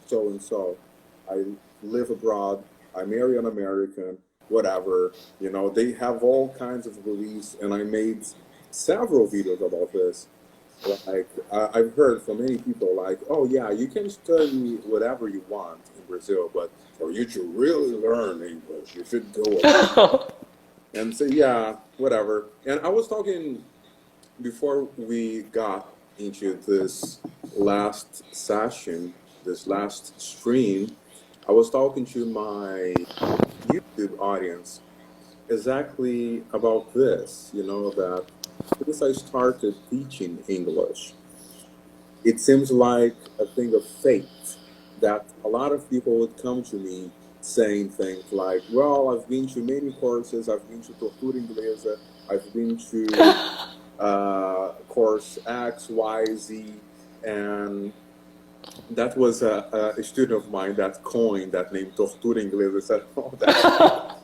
[0.06, 0.76] so and so.
[1.30, 1.44] I
[1.82, 2.62] live abroad.
[2.96, 5.12] I marry an American, whatever.
[5.40, 8.24] You know, they have all kinds of beliefs, and I made
[8.70, 10.28] several videos about this.
[11.06, 15.42] Like I, I've heard from many people, like, "Oh yeah, you can study whatever you
[15.48, 20.28] want in Brazil, but for you to really learn English, you should go."
[20.94, 23.64] and say, "Yeah, whatever." And I was talking
[24.42, 25.88] before we got
[26.18, 27.20] into this
[27.54, 29.14] last session,
[29.46, 30.96] this last stream,
[31.48, 32.94] I was talking to my
[33.68, 34.80] YouTube audience
[35.48, 38.26] exactly about this, you know, that
[38.84, 41.14] since I started teaching English,
[42.24, 44.56] it seems like a thing of fate
[45.00, 49.46] that a lot of people would come to me saying things like, well, I've been
[49.48, 51.96] to many courses, I've been to Tortura Inglesa,
[52.28, 53.06] I've been to
[54.00, 56.74] uh, course X, Y, Z,
[57.24, 57.92] and
[58.90, 62.82] that was a, a student of mine that coined that name Tortura Inglesa.
[62.82, 64.18] said, oh, that.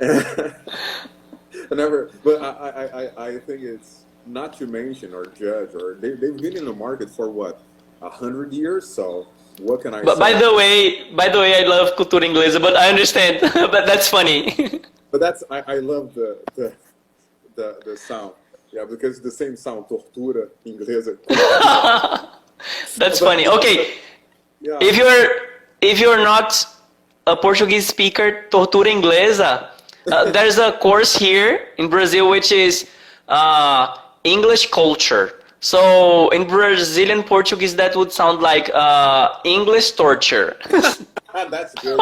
[1.70, 5.94] I never, but I, I, I, I think it's not to mention or judge, or
[5.94, 7.60] they, they've been in the market for what,
[8.02, 8.88] a hundred years?
[8.88, 9.26] So
[9.60, 10.20] what can I but say?
[10.20, 13.40] by the way, by the way, I love cultura inglesa, but I understand.
[13.54, 14.82] but that's funny.
[15.10, 16.72] but that's I, I love the, the
[17.56, 18.32] the the sound.
[18.70, 21.18] Yeah, because the same sound, tortura inglesa.
[22.96, 23.46] That's funny.
[23.48, 23.94] Okay,
[24.60, 24.78] Yeah.
[24.80, 25.26] if you're
[25.80, 26.50] if you're not
[27.26, 29.68] a Portuguese speaker, tortura inglesa,
[30.12, 32.88] uh, there's a course here in Brazil which is
[33.28, 35.34] uh, English culture.
[35.60, 40.56] So in Brazilian Portuguese, that would sound like uh, English torture.
[41.50, 41.98] That's good.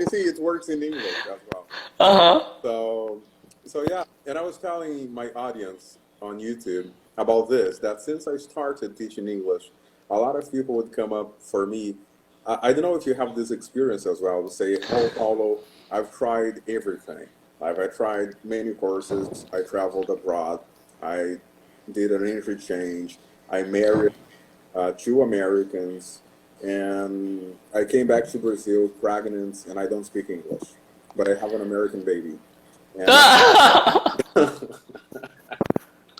[0.00, 1.66] you see, it works in English as well.
[2.00, 2.36] uh huh.
[2.62, 3.20] So,
[3.66, 8.36] so yeah, and I was telling my audience on YouTube about this that since I
[8.36, 9.70] started teaching English,
[10.10, 11.96] a lot of people would come up for me.
[12.46, 14.48] I, I don't know if you have this experience as well.
[14.48, 15.58] Say, "Oh, Paulo,
[15.90, 17.26] I've tried everything.
[17.60, 19.46] I've I tried many courses.
[19.52, 20.60] I traveled abroad.
[21.02, 21.36] I
[21.90, 23.18] did an interchange.
[23.50, 24.14] I married
[24.74, 26.20] uh, two Americans,
[26.62, 30.70] and I came back to Brazil pregnant, and I don't speak English,
[31.16, 32.38] but I have an American baby.
[32.98, 33.08] And,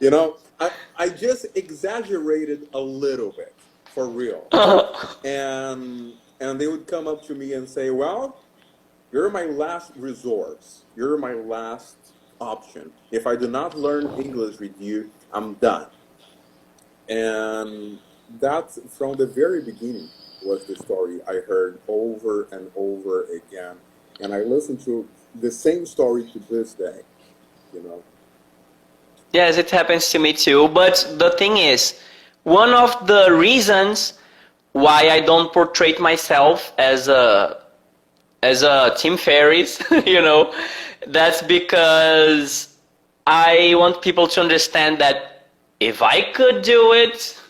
[0.00, 3.54] you know, I, I just exaggerated a little bit
[3.94, 4.46] for real.
[5.24, 8.36] And and they would come up to me and say, "Well,
[9.12, 10.62] you're my last resort.
[10.96, 11.96] You're my last
[12.40, 12.92] option.
[13.10, 15.86] If I do not learn English with you, I'm done."
[17.08, 17.98] And
[18.40, 20.08] that from the very beginning
[20.44, 23.76] was the story I heard over and over again.
[24.20, 25.08] And I listened to
[25.40, 27.00] the same story to this day,
[27.72, 28.02] you know.
[29.32, 30.68] Yes, it happens to me too.
[30.68, 31.98] But the thing is,
[32.44, 34.14] one of the reasons
[34.72, 37.62] why I don't portray myself as a
[38.42, 40.54] as a Tim Ferriss, you know,
[41.06, 42.76] that's because
[43.26, 45.48] I want people to understand that
[45.80, 47.40] if I could do it,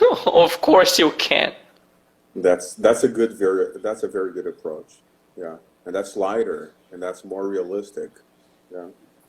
[0.26, 1.52] of course you can.
[2.36, 4.98] That's that's a good very that's a very good approach.
[5.36, 8.10] Yeah, and that's lighter and that's more realistic.
[8.72, 8.86] Yeah,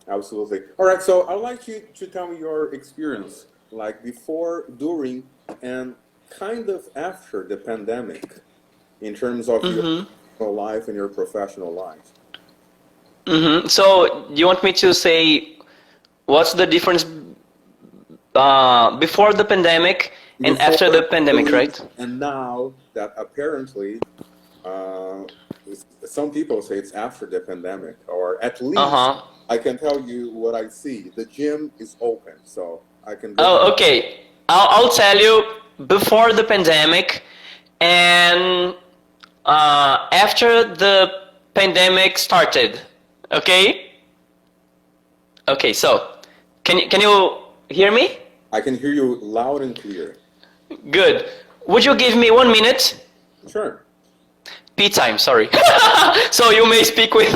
[0.08, 0.62] absolutely.
[0.78, 5.24] All right, so I'd like you to tell me your experience, like before, during,
[5.62, 5.96] and
[6.30, 8.42] kind of after the pandemic,
[9.02, 12.14] in terms of your personal life and your professional life.
[13.28, 15.58] hmm So you want me to say
[16.26, 17.06] what's the difference
[18.36, 21.80] uh, before the pandemic and after the pandemic, right?
[21.98, 24.00] And now that apparently,
[24.66, 25.24] uh,
[26.06, 29.22] some people say it's after the pandemic, or at least Uh huh.
[29.50, 31.12] I can tell you what I see.
[31.16, 33.34] The gym is open, so I can.
[33.40, 34.22] Oh, okay.
[34.48, 35.34] I'll, I'll tell you
[35.88, 37.24] before the pandemic
[37.82, 38.76] and
[39.46, 41.12] uh, after the
[41.56, 42.82] pandemic started.
[43.32, 43.94] Okay.
[45.48, 45.74] Okay.
[45.74, 46.18] So,
[46.64, 47.14] can you can you
[47.70, 48.20] hear me?
[48.54, 50.18] I can hear you loud and clear.
[50.92, 51.30] Good.
[51.68, 52.84] Would you give me one minute?
[53.48, 53.82] Sure.
[54.76, 55.18] P time.
[55.18, 55.50] Sorry.
[56.32, 57.34] so you may speak with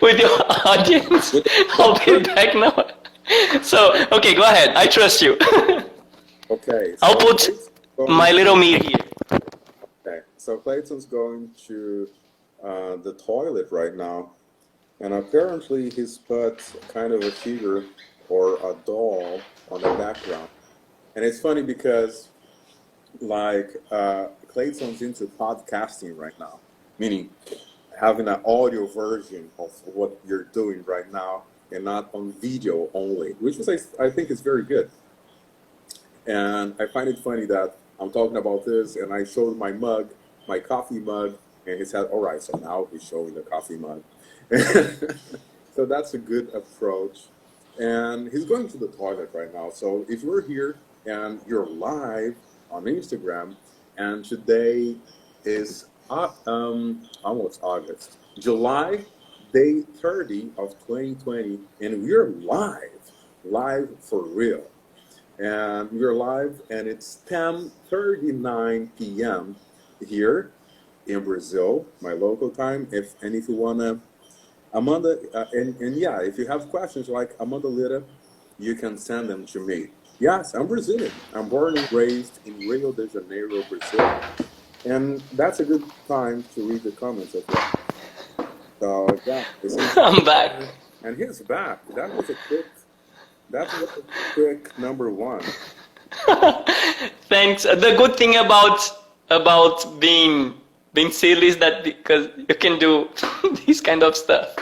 [0.00, 0.36] with your
[0.72, 1.34] audience.
[1.78, 2.99] I'll be back now.
[3.62, 4.76] So okay, go ahead.
[4.76, 5.38] I trust you.
[6.50, 6.96] Okay.
[7.00, 7.48] I'll put
[7.96, 9.06] my little me here.
[10.04, 10.18] Okay.
[10.36, 12.08] So Clayton's going to
[12.60, 14.32] uh, the toilet right now,
[14.98, 17.84] and apparently he's put kind of a figure
[18.28, 19.40] or a doll
[19.70, 20.48] on the background.
[21.14, 22.30] And it's funny because,
[23.20, 26.58] like, uh, Clayton's into podcasting right now,
[26.98, 27.30] meaning
[28.00, 33.32] having an audio version of what you're doing right now and not on video only,
[33.40, 34.90] which is, I, I think, is very good.
[36.26, 40.10] And I find it funny that I'm talking about this and I showed my mug,
[40.48, 44.02] my coffee mug, And he said, all right, so now he's showing the coffee mug.
[45.74, 47.26] so that's a good approach.
[47.78, 49.70] And he's going to the toilet right now.
[49.70, 52.36] So if you're here and you're live
[52.70, 53.56] on Instagram,
[53.96, 54.96] and today
[55.44, 59.04] is uh, um, almost August, July,
[59.52, 63.12] day 30 of 2020, and we're live,
[63.44, 64.64] live for real.
[65.38, 69.56] And we're live, and it's 10:39 p.m.
[70.06, 70.52] here
[71.06, 72.88] in Brazil, my local time.
[72.92, 74.00] If and if you wanna,
[74.72, 78.04] Amanda, uh, and and yeah, if you have questions like Amanda Lira,
[78.58, 79.88] you can send them to me.
[80.20, 81.12] Yes, I'm Brazilian.
[81.34, 84.20] I'm born and raised in Rio de Janeiro, Brazil,
[84.84, 87.79] and that's a good time to read the comments as well.
[88.80, 90.52] This is- I'm back.
[91.04, 91.86] and he's back.
[91.94, 92.66] That was a quick.
[93.50, 94.02] That was a
[94.34, 95.42] quick number one.
[97.28, 97.62] Thanks.
[97.64, 98.80] The good thing about
[99.30, 100.54] about being
[100.94, 103.08] being silly is that because you can do
[103.66, 104.54] this kind of stuff.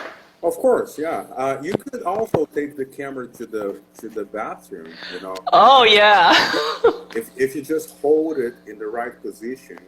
[0.42, 1.24] Of course, yeah.
[1.36, 4.92] Uh, you could also take the camera to the to the bathroom.
[5.12, 6.32] You know, Oh yeah.
[7.16, 9.78] if if you just hold it in the right position,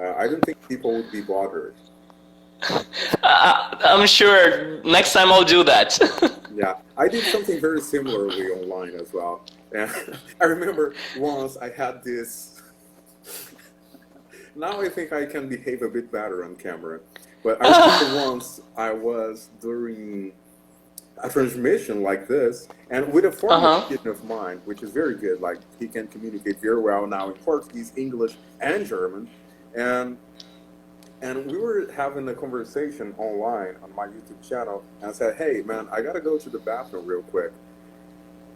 [0.00, 1.74] uh, I don't think people would be bothered.
[2.62, 2.82] Uh,
[3.84, 5.98] I'm sure next time I'll do that.
[6.58, 9.44] Yeah, I did something very similarly online as well.
[9.72, 9.88] And
[10.40, 12.60] I remember once I had this.
[14.56, 16.98] Now I think I can behave a bit better on camera.
[17.44, 20.32] But I remember once I was during
[21.22, 23.86] a transmission like this, and with a former Uh-huh.
[23.86, 27.34] student of mine, which is very good, like he can communicate very well now in
[27.34, 29.28] Portuguese, English, and German.
[29.76, 30.18] And
[31.20, 35.62] and we were having a conversation online on my YouTube channel, and I said, "Hey,
[35.64, 37.52] man, I gotta go to the bathroom real quick."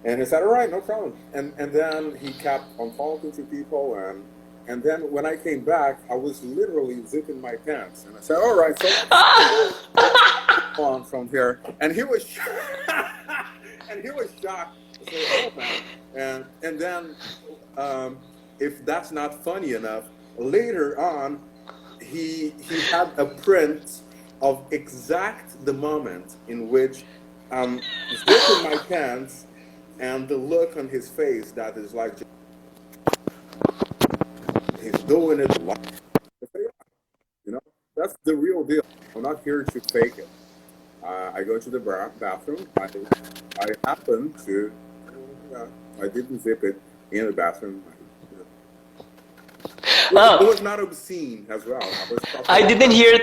[0.05, 3.42] And he said, "All right, no problem." And and then he kept on talking to
[3.42, 4.22] people, and
[4.68, 8.37] and then when I came back, I was literally zipping my pants, and I said,
[8.37, 8.88] "All right, so
[10.83, 12.25] on from here." And he was,
[13.90, 14.77] and he was shocked.
[15.11, 15.83] Said, "Oh man!"
[16.14, 17.16] And and then,
[17.77, 18.18] um,
[18.61, 20.05] if that's not funny enough,
[20.38, 21.40] later on,
[22.12, 24.03] he he had a print
[24.42, 27.05] of exact the moment in which
[27.51, 27.81] I'm
[28.14, 29.46] zipping my pants
[30.01, 32.18] and the look on his face that is like
[34.83, 36.01] he's doing it live.
[37.46, 37.61] You know,
[37.96, 38.83] that's the real deal.
[39.16, 40.29] I'm not here to fake it.
[41.05, 41.81] Uh, I go to the
[42.20, 42.66] bathroom.
[42.79, 42.88] I
[43.61, 44.72] I happen to.
[45.55, 45.66] Uh,
[46.03, 46.81] I didn't zip it
[47.12, 47.83] in the bathroom.
[50.11, 50.44] It was- Oh.
[50.44, 51.83] It was not obscene as well.
[52.48, 53.18] I, I didn't hear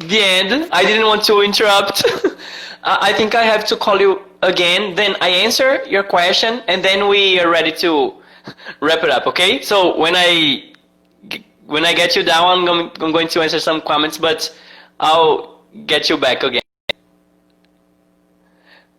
[0.00, 0.68] the end.
[0.72, 2.04] I didn't want to interrupt.
[2.84, 4.94] I I think I have to call you again.
[4.96, 7.90] Then I answer your question, and then we are ready to
[8.80, 9.26] wrap it up.
[9.26, 9.62] Okay?
[9.62, 10.72] So when I
[11.66, 14.40] when I get you down, I'm going, I'm going to answer some comments, but
[15.00, 16.60] I'll get you back again.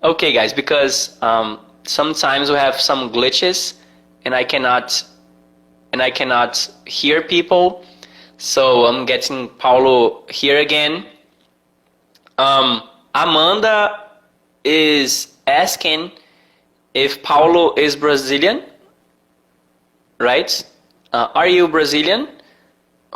[0.03, 3.75] Okay, guys, because um, sometimes we have some glitches,
[4.25, 5.03] and I cannot
[5.93, 7.85] and I cannot hear people.
[8.37, 11.05] So I'm getting Paulo here again.
[12.37, 14.09] Um, Amanda
[14.63, 16.11] is asking
[16.95, 18.63] if Paulo is Brazilian,
[20.19, 20.51] right?
[21.13, 22.27] Uh, are you Brazilian?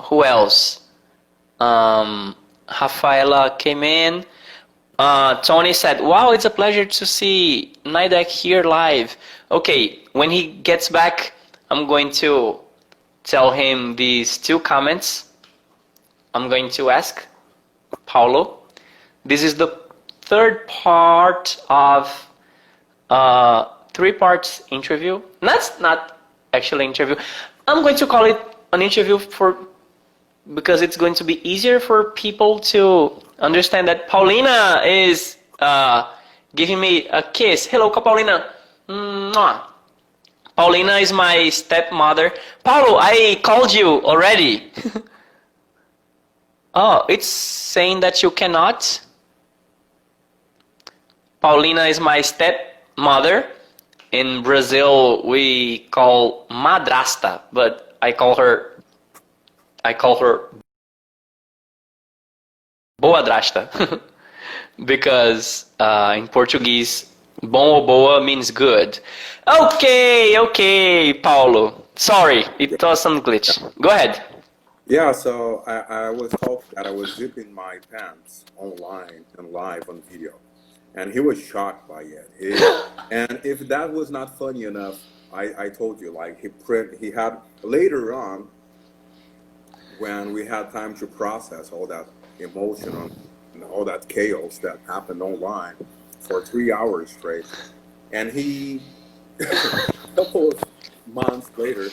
[0.04, 0.82] Who else?
[1.60, 2.36] Um,
[2.80, 4.24] Rafaela came in.
[5.00, 9.18] Uh, Tony said, "Wow, it's a pleasure to see Nidek here live."
[9.50, 11.34] Okay, when he gets back,
[11.70, 12.60] I'm going to
[13.28, 15.30] tell him these two comments.
[16.34, 17.28] I'm going to ask
[18.06, 18.60] Paulo.
[19.26, 19.68] This is the
[20.22, 22.08] third part of
[23.10, 25.22] uh, three parts interview.
[25.42, 26.18] That's not
[26.54, 27.16] actually interview.
[27.68, 28.40] I'm going to call it
[28.72, 29.58] an interview for
[30.54, 36.14] because it's going to be easier for people to understand that Paulina is uh,
[36.56, 37.66] giving me a kiss.
[37.66, 38.54] Hello, Paulina.
[38.88, 39.68] Mwah.
[40.58, 42.34] Paulina is my stepmother.
[42.64, 44.72] Paulo, I called you already.
[46.74, 49.00] oh, it's saying that you cannot.
[51.42, 53.52] Paulina is my stepmother.
[54.12, 58.82] In Brazil, we call madrasta, but I call her
[59.86, 60.50] I call her
[63.00, 64.02] boa drasta
[64.86, 67.06] because uh, in Portuguese,
[67.44, 69.00] bom ou boa means good.
[69.48, 71.86] Okay, okay, Paulo.
[71.96, 73.58] Sorry, it was some glitch.
[73.82, 74.22] Go ahead.
[74.88, 79.88] Yeah, so I, I was told that I was zipping my pants online and live
[79.90, 80.34] on video.
[80.96, 82.30] And he was shocked by it.
[82.38, 82.56] He-
[83.12, 87.12] and if that was not funny enough, I, I told you, like he print he
[87.12, 88.48] had later on
[90.00, 92.08] when we had time to process all that
[92.40, 93.12] emotion
[93.54, 95.76] and all that chaos that happened online
[96.20, 97.46] for three hours straight.
[98.12, 98.82] And he,
[99.40, 100.64] a couple of
[101.08, 101.90] months later,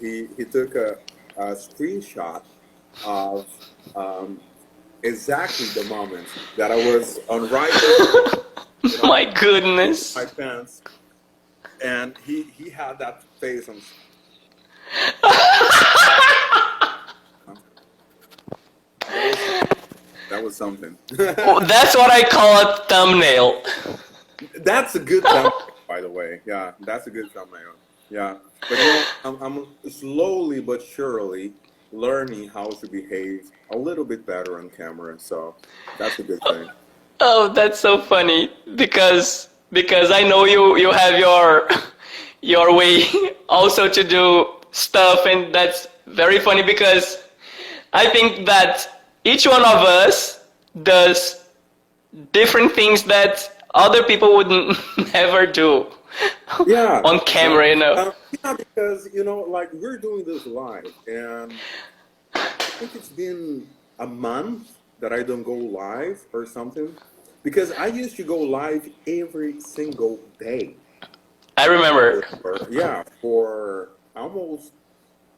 [0.00, 0.98] he, he took a,
[1.36, 2.42] a screenshot
[3.04, 3.46] of
[3.94, 4.40] um,
[5.02, 6.26] exactly the moment
[6.56, 8.44] that I was unrivaled
[9.02, 10.14] My goodness.
[10.14, 10.82] my pants,
[11.84, 13.80] and he he had that face on.
[20.30, 20.96] that was something.
[21.18, 23.62] Oh, That's what I call a thumbnail.
[24.58, 25.67] that's a good thumbnail,
[25.98, 26.40] by the way.
[26.46, 27.74] Yeah, that's a good thumbnail.
[28.08, 31.52] Yeah, but you know, I'm, I'm slowly but surely
[31.92, 35.18] learning how to behave a little bit better on camera.
[35.18, 35.56] So
[35.98, 36.70] that's a good thing.
[37.20, 41.68] Oh, that's so funny because because I know you you have your
[42.54, 43.04] your way
[43.48, 44.26] also to do
[44.70, 47.06] stuff and that's very funny because
[47.92, 50.44] I think that each one of us
[50.84, 51.48] does
[52.32, 54.48] different things that other people would
[55.12, 55.86] never do
[56.66, 57.92] yeah on camera, you know.
[57.92, 58.12] Uh,
[58.42, 61.52] yeah because you know like we're doing this live and
[62.34, 62.48] i
[62.78, 63.66] think it's been
[63.98, 66.94] a month that i don't go live or something
[67.42, 70.74] because i used to go live every single day
[71.56, 72.22] I remember.
[72.40, 74.72] for, yeah for almost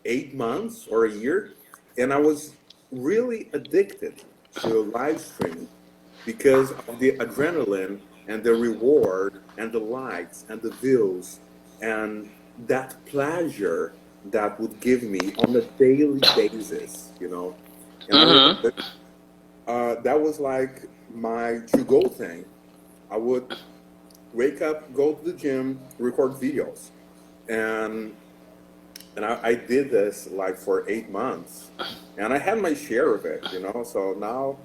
[0.05, 1.55] eight months or a year
[1.99, 2.55] and i was
[2.93, 4.23] really addicted
[4.55, 5.69] to live streaming
[6.27, 8.01] because of the adrenaline
[8.31, 11.41] and the reward and the likes and the views
[11.83, 12.31] and
[12.69, 13.93] that pleasure
[14.27, 17.57] that would give me on a daily basis, you know.
[18.09, 18.73] Remember,
[19.67, 22.45] uh, that was like my to go thing.
[23.11, 23.57] I would
[24.33, 26.91] wake up, go to the gym, record videos,
[27.49, 28.15] and
[29.17, 31.71] and I, I did this like for eight months,
[32.17, 33.85] and I had my share of it, you know.
[33.85, 34.59] So now,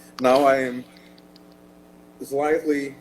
[0.20, 0.84] now I am
[2.24, 2.94] slightly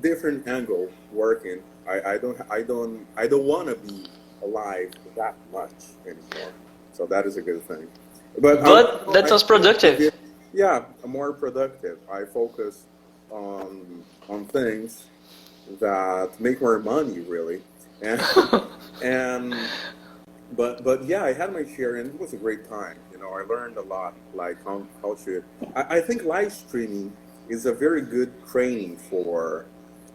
[0.00, 1.62] different angle working.
[1.88, 4.06] I, I don't I don't I don't want to be
[4.42, 5.72] alive that much
[6.06, 6.52] anymore.
[6.92, 7.88] So that is a good thing.
[8.38, 10.12] But But I'm- that was productive.
[10.54, 11.98] Yeah, more productive.
[12.12, 12.84] I focus
[13.30, 15.06] on on things
[15.80, 17.62] that make more money really,
[18.02, 18.20] and
[19.02, 19.54] and
[20.56, 22.98] but but yeah, I had my share and it was a great time.
[23.10, 25.42] You know, I learned a lot, like how how to.
[25.74, 27.12] I, I think live streaming
[27.52, 29.66] is a very good training for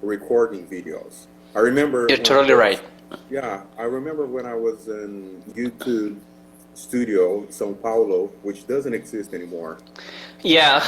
[0.02, 1.28] recording videos.
[1.56, 2.08] I remember.
[2.10, 2.82] You're totally was- right.
[3.30, 6.18] Yeah, I remember when I was in YouTube
[6.74, 9.78] studio, São Paulo, which doesn't exist anymore.
[10.42, 10.84] Yeah.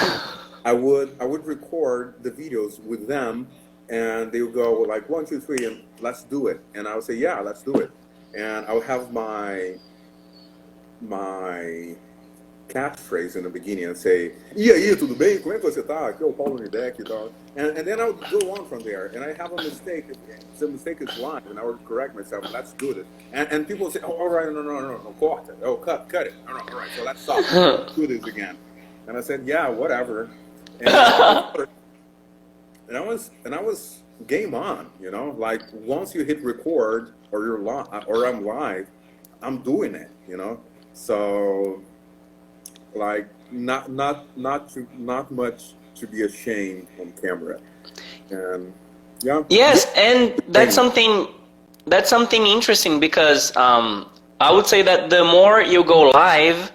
[0.65, 3.47] I would I would record the videos with them,
[3.89, 6.59] and they would go like one, two, three, and let's do it.
[6.73, 7.91] And I would say, yeah, let's do it.
[8.35, 9.75] And I would have my
[10.99, 11.95] my
[12.69, 15.39] catchphrase in the beginning and say, e aí, tudo bem?
[15.39, 16.07] Como é que você tá?
[16.07, 17.31] Aqui é o Paulo Nidek e tal.
[17.57, 19.07] And, and then I would go on from there.
[19.07, 20.05] And I have a mistake.
[20.59, 22.45] The mistake is line, and I would correct myself.
[22.53, 23.05] Let's do it.
[23.33, 25.55] And, and people say, oh, all right, no, no, no, no, corta.
[25.63, 26.33] Oh, cut, cut it.
[26.45, 27.43] No, no, all right, so let's stop.
[27.51, 28.57] Let's do this again.
[29.07, 30.29] And I said, yeah, whatever.
[30.79, 30.89] And,
[32.87, 35.35] and I was and I was game on, you know.
[35.37, 38.87] Like once you hit record or you're live or I'm live,
[39.41, 40.59] I'm doing it, you know.
[40.93, 41.81] So
[42.95, 47.59] like not not not to not much to be ashamed on camera,
[48.29, 48.73] and
[49.23, 49.43] yeah.
[49.49, 51.27] Yes, and that's something
[51.87, 54.09] that's something interesting because um,
[54.39, 56.71] I would say that the more you go live,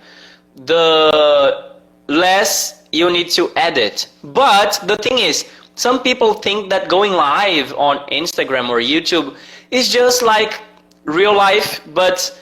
[0.57, 1.75] the
[2.09, 4.09] less you need to edit.
[4.23, 9.37] But the thing is, some people think that going live on Instagram or YouTube
[9.71, 10.61] is just like
[11.05, 12.41] real life, but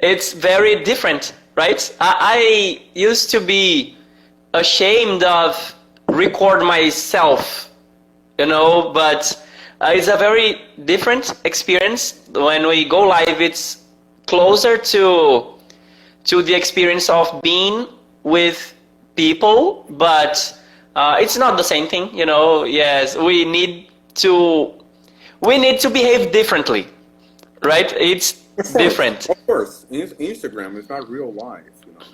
[0.00, 1.96] it's very different, right?
[2.00, 3.96] I, I used to be
[4.52, 5.74] ashamed of
[6.08, 7.70] record myself
[8.38, 9.40] you know but
[9.80, 13.84] uh, it's a very different experience when we go live it's
[14.26, 15.54] closer to
[16.24, 17.86] to the experience of being
[18.22, 18.74] with
[19.16, 20.58] people but
[20.96, 24.72] uh, it's not the same thing you know yes we need to
[25.40, 26.86] we need to behave differently
[27.62, 29.28] right it's different.
[29.28, 32.06] Of course, Instagram is not real life, you know.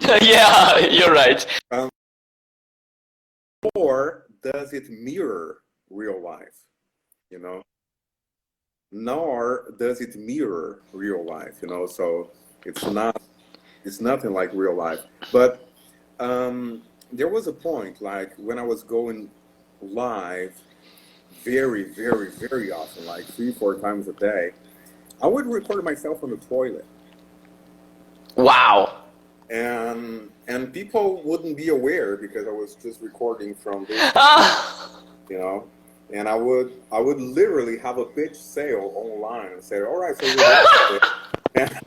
[0.22, 1.44] yeah you're right.
[3.74, 5.58] Or does it mirror
[5.90, 6.64] real life
[7.30, 7.62] you know?
[8.92, 12.30] Nor does it mirror real life you know so
[12.64, 13.20] it's not
[13.84, 15.00] it's nothing like real life.
[15.32, 15.68] But
[16.20, 16.82] um
[17.12, 19.30] there was a point like when i was going
[19.80, 20.52] live
[21.42, 24.50] very very very often like three four times a day
[25.22, 26.84] i would record myself on the toilet.
[28.36, 29.02] Wow.
[29.50, 35.38] And and people wouldn't be aware because I was just recording from this, Ah, you
[35.38, 35.66] know.
[36.12, 40.16] And I would I would literally have a pitch sale online and say, all right,
[40.16, 41.00] so we're
[41.54, 41.70] and,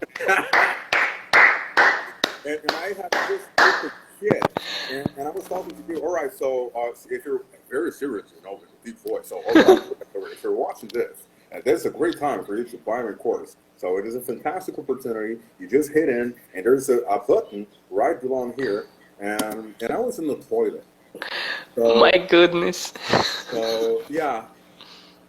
[2.46, 4.44] and, and I had this stupid shit,
[4.92, 6.00] and, and I was talking to you.
[6.02, 9.38] All right, so uh, if you're very serious, you know, with a deep voice, so
[9.38, 9.84] all right,
[10.16, 13.12] if you're watching this, and this is a great time for you to buy my
[13.12, 13.58] course.
[13.78, 15.42] So it is a fantastic opportunity.
[15.60, 18.88] You just hit in, and there's a, a button right below here,
[19.20, 20.86] and and I was in the toilet.
[21.76, 22.94] So, my goodness.
[23.50, 24.46] so yeah,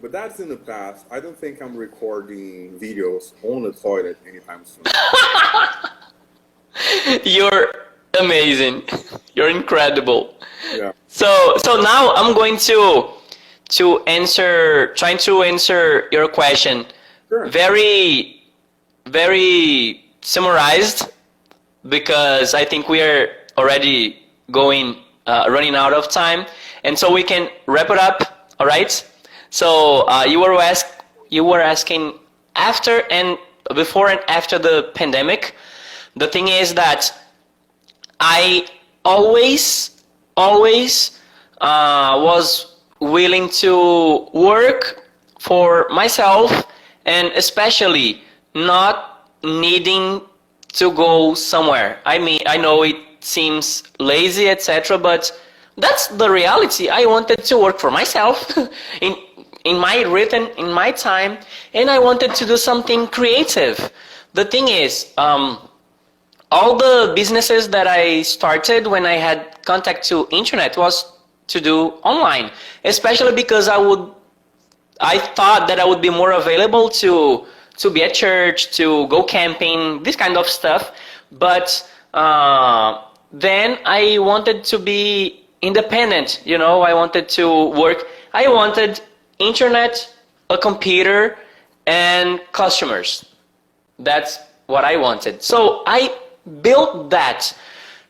[0.00, 1.06] but that's in the past.
[1.10, 4.84] I don't think I'm recording videos on the toilet anytime soon.
[7.24, 7.72] You're
[8.20, 8.82] amazing.
[9.34, 10.36] You're incredible.
[10.74, 10.92] Yeah.
[11.08, 13.11] So so now I'm going to
[13.78, 16.86] to answer trying to answer your question.
[17.28, 17.46] Sure.
[17.46, 18.42] very
[19.06, 21.10] very summarized
[21.88, 24.96] because I think we are already going
[25.26, 26.46] uh, running out of time.
[26.84, 28.92] And so we can wrap it up all right?
[29.50, 30.86] So uh, you were ask
[31.28, 32.14] you were asking
[32.54, 33.36] after and
[33.74, 35.56] before and after the pandemic.
[36.14, 37.12] The thing is that
[38.20, 38.66] I
[39.04, 40.02] always,
[40.36, 41.18] always
[41.60, 42.71] uh, was
[43.03, 45.03] willing to work
[45.38, 46.66] for myself
[47.05, 48.22] and especially
[48.55, 50.20] not needing
[50.74, 52.00] to go somewhere.
[52.07, 55.32] I mean, I know it seems lazy, etc., but
[55.76, 56.88] that's the reality.
[56.88, 58.57] I wanted to work for myself
[59.00, 59.16] in
[59.64, 61.38] in my written in my time,
[61.72, 63.92] and I wanted to do something creative.
[64.34, 65.59] The thing is, um,
[66.50, 71.11] all the businesses that I started when I had contact to internet was
[71.53, 72.50] to do online,
[72.84, 74.12] especially because I would
[75.00, 77.46] I thought that I would be more available to
[77.78, 80.92] to be at church, to go camping, this kind of stuff.
[81.32, 86.42] But uh, then I wanted to be independent.
[86.44, 88.07] You know, I wanted to work.
[88.34, 89.00] I wanted
[89.38, 90.14] internet,
[90.50, 91.38] a computer,
[91.86, 93.24] and customers.
[93.98, 95.42] That's what I wanted.
[95.42, 96.14] So I
[96.61, 97.57] built that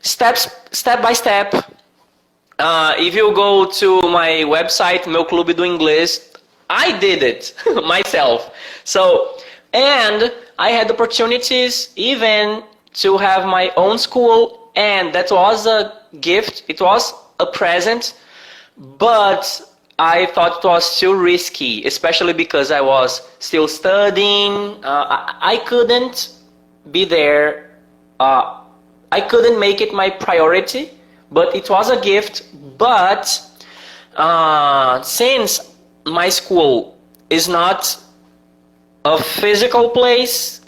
[0.01, 1.53] steps step by step.
[2.59, 6.33] Uh, if you go to my website, Meu Clube do Inglês,
[6.69, 7.53] I did it
[7.85, 8.53] myself.
[8.83, 9.37] So,
[9.73, 16.63] and I had opportunities even to have my own school, and that was a gift.
[16.67, 18.15] It was a present,
[18.77, 19.61] but
[19.99, 24.83] I thought it was too risky, especially because I was still studying.
[24.83, 26.33] Uh, I, couldn't
[26.91, 27.77] be there.
[28.19, 28.61] Uh,
[29.11, 30.91] I couldn't make it my priority,
[31.33, 32.43] but it was a gift.
[32.77, 33.25] But
[34.15, 35.75] uh, since
[36.05, 36.97] my school
[37.29, 37.97] is not
[39.05, 40.61] a physical place,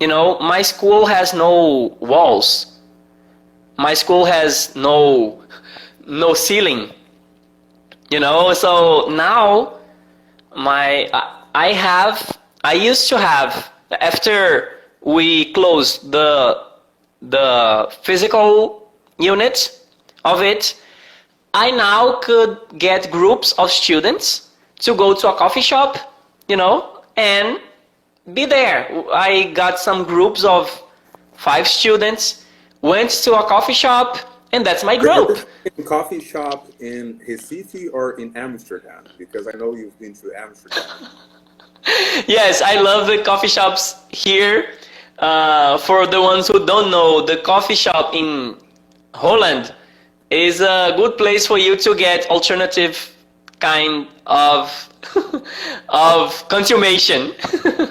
[0.00, 2.78] you know, my school has no walls.
[3.78, 5.42] My school has no
[6.06, 6.90] no ceiling.
[8.10, 9.78] You know, so now
[10.56, 11.08] my
[11.54, 13.70] I- have I used to have
[14.00, 14.72] after
[15.02, 16.64] we closed the
[17.22, 18.87] the physical
[19.18, 19.80] unit
[20.24, 20.80] of it
[21.54, 24.50] I now could get groups of students
[24.80, 25.96] to go to a coffee shop,
[26.46, 27.58] you know, and
[28.34, 28.86] be there.
[29.12, 30.70] I got some groups of
[31.34, 32.44] five students,
[32.82, 34.18] went to a coffee shop,
[34.52, 35.48] and that's my group.
[35.76, 39.04] In coffee shop in Recife or in Amsterdam?
[39.16, 41.08] Because I know you've been to Amsterdam.
[42.26, 44.74] yes, I love the coffee shops here.
[45.18, 48.56] Uh, for the ones who don't know, the coffee shop in
[49.14, 49.74] Holland
[50.30, 53.14] is a good place for you to get alternative
[53.60, 54.88] kind of
[55.88, 57.34] of consummation,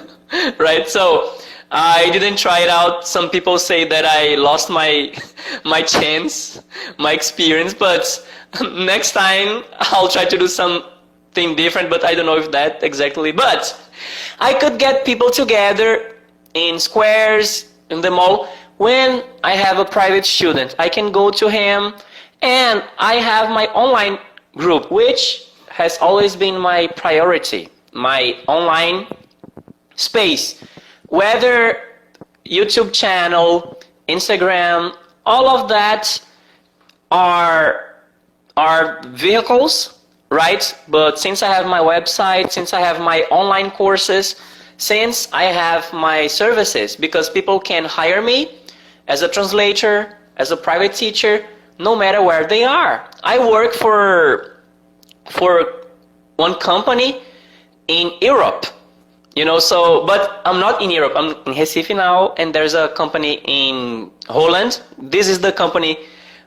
[0.58, 0.88] right?
[0.88, 1.34] So
[1.70, 3.06] I didn't try it out.
[3.06, 5.12] Some people say that I lost my
[5.64, 6.62] my chance,
[6.98, 8.04] my experience, but
[8.72, 11.90] next time I'll try to do something different.
[11.90, 13.32] But I don't know if that exactly.
[13.32, 13.76] But
[14.40, 16.14] I could get people together
[16.54, 18.48] in squares in the mall
[18.78, 20.74] when I have a private student.
[20.78, 21.94] I can go to him,
[22.42, 24.18] and I have my online
[24.56, 27.68] group, which has always been my priority.
[27.92, 29.06] My online
[29.96, 30.62] space,
[31.06, 31.80] whether
[32.44, 34.94] YouTube channel, Instagram,
[35.26, 36.22] all of that
[37.10, 37.96] are
[38.56, 40.00] are vehicles,
[40.30, 40.74] right?
[40.88, 44.36] But since I have my website, since I have my online courses,
[44.76, 48.57] since I have my services, because people can hire me
[49.08, 51.44] as a translator, as a private teacher,
[51.78, 53.08] no matter where they are.
[53.24, 54.62] I work for
[55.30, 55.84] for
[56.36, 57.22] one company
[57.88, 58.66] in Europe
[59.36, 61.12] You know, so but I'm not in Europe.
[61.14, 64.82] I'm in Recife now, and there's a company in Holland.
[64.98, 65.96] This is the company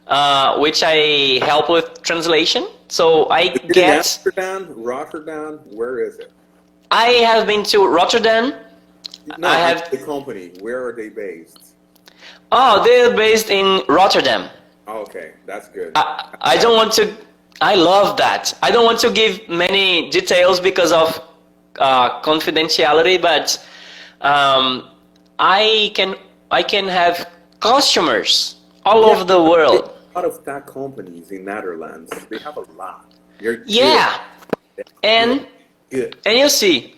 [0.07, 2.67] uh, which I help with translation.
[2.89, 3.95] So I Is get.
[3.97, 6.33] Amsterdam, Rotterdam, where is it?
[6.91, 8.53] I have been to Rotterdam.
[9.37, 10.51] No, I have- the company.
[10.59, 11.70] Where are they based?
[12.51, 14.49] Oh, they're based in Rotterdam.
[14.87, 15.93] Okay, that's good.
[15.95, 17.15] I, I don't want to.
[17.61, 18.53] I love that.
[18.61, 21.21] I don't want to give many details because of
[21.79, 23.57] uh, confidentiality, but
[24.21, 24.89] um,
[25.39, 26.15] I can
[26.49, 27.29] I can have
[27.59, 29.91] customers all over the world.
[30.13, 32.11] A lot of tech companies in Netherlands.
[32.29, 33.13] They have a lot.
[33.39, 33.69] You're good.
[33.69, 34.21] Yeah,
[35.03, 35.47] and
[35.89, 36.17] Good.
[36.25, 36.95] and you see,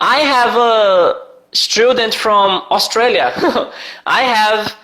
[0.00, 1.20] I have a
[1.52, 3.32] student from Australia.
[4.06, 4.74] I have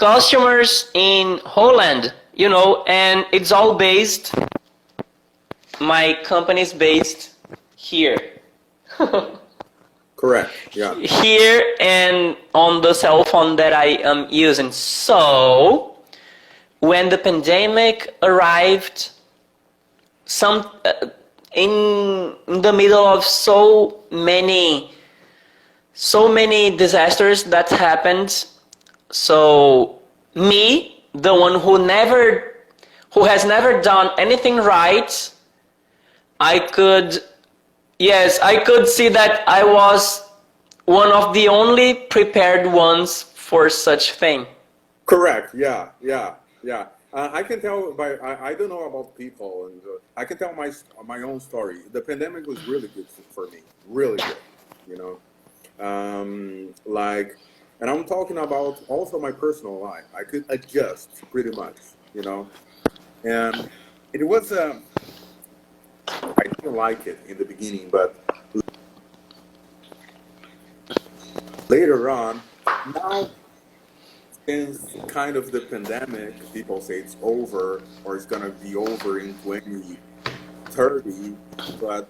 [0.00, 2.14] customers in Holland.
[2.34, 4.34] You know, and it's all based.
[5.78, 7.34] My company is based
[7.76, 8.18] here.
[10.16, 10.52] Correct.
[10.72, 10.94] Yeah.
[11.00, 14.70] here and on the cell phone that I am using.
[14.70, 15.96] So,
[16.80, 19.10] when the pandemic arrived,
[20.26, 20.92] some uh,
[21.54, 24.92] in, in the middle of so many,
[25.94, 28.46] so many disasters that happened.
[29.10, 30.00] So,
[30.34, 32.56] me, the one who never,
[33.14, 35.10] who has never done anything right,
[36.38, 37.22] I could
[38.00, 40.26] Yes, I could see that I was
[40.86, 44.46] one of the only prepared ones for such thing.
[45.04, 45.54] Correct.
[45.54, 45.90] Yeah.
[46.00, 46.36] Yeah.
[46.62, 46.86] Yeah.
[47.12, 50.38] Uh, I can tell by I, I don't know about people, and uh, I can
[50.38, 50.72] tell my
[51.04, 51.80] my own story.
[51.92, 54.36] The pandemic was really good for, me, really good.
[54.88, 57.36] You know, um, like,
[57.80, 60.04] and I'm talking about also my personal life.
[60.16, 61.76] I could adjust pretty much.
[62.14, 62.48] You know,
[63.24, 63.70] and
[64.12, 64.52] it was.
[64.52, 64.82] Um,
[66.08, 68.16] I didn't like it in the beginning, but
[71.68, 72.42] later on,
[72.94, 73.30] now
[74.46, 79.34] since kind of the pandemic, people say it's over or it's gonna be over in
[79.44, 81.36] 2030,
[81.80, 82.08] but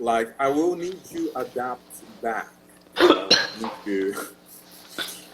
[0.00, 2.48] like I will need to adapt back
[2.96, 3.28] uh,
[3.60, 4.14] into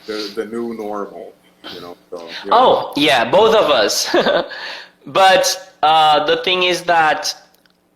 [0.07, 1.35] the, the new normal,
[1.73, 1.97] you know.
[2.11, 2.51] So, yeah.
[2.53, 4.15] Oh, yeah, both of us.
[5.07, 7.35] but uh, the thing is that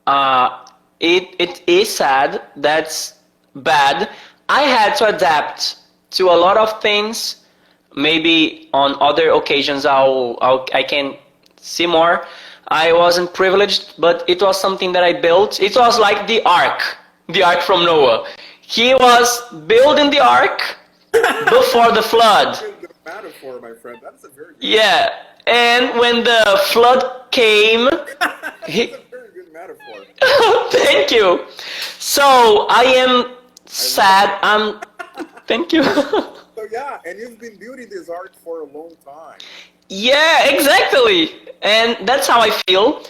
[0.07, 0.67] uh,
[1.01, 3.15] it, it is sad, that's
[3.55, 4.11] bad.
[4.49, 5.77] I had to adapt
[6.13, 7.45] to a lot of things.
[7.95, 11.17] Maybe on other occasions I'll, I'll I can
[11.57, 12.27] see more.
[12.69, 15.61] I wasn't privileged, but it was something that I built.
[15.61, 16.97] It was like the ark,
[17.29, 18.27] the ark from Noah.
[18.61, 20.78] He was building the ark
[21.13, 22.59] before the flood.
[23.05, 25.09] Metaphor, my friend, that's a very Yeah,
[25.47, 27.89] and when the flood came,
[28.67, 30.05] he, a very good metaphor.
[30.71, 31.47] thank you.
[31.99, 33.35] So I am
[33.67, 34.39] sad.
[34.43, 34.81] I'm.
[35.47, 35.83] Thank you.
[35.83, 39.39] So yeah, and you've been building this art for a long time.
[39.89, 41.33] yeah, exactly.
[41.63, 43.03] And that's how I feel.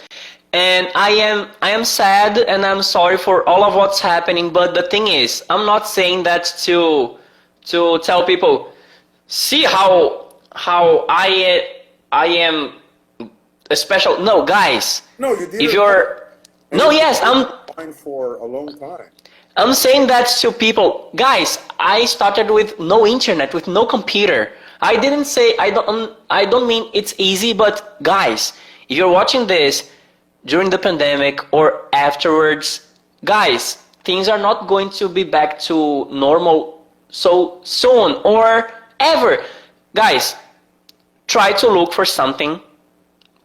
[0.53, 4.51] And I am I am sad and I'm sorry for all of what's happening.
[4.53, 7.17] But the thing is, I'm not saying that to
[7.69, 8.73] to tell people,
[9.27, 12.73] see how how I I am
[13.69, 14.19] a special.
[14.19, 15.03] No, guys.
[15.17, 15.61] No, you did.
[15.61, 16.29] If you're
[16.71, 19.09] no, yes, I'm fine for a long time.
[19.57, 21.59] I'm saying that to people, guys.
[21.79, 24.51] I started with no internet, with no computer.
[24.81, 25.89] I didn't say I don't.
[25.89, 28.53] Um, I don't mean it's easy, but guys,
[28.87, 29.91] if you're watching this
[30.45, 32.87] during the pandemic or afterwards,
[33.25, 36.78] guys, things are not going to be back to normal
[37.09, 39.43] so soon or ever.
[39.95, 40.35] Guys,
[41.27, 42.61] try to look for something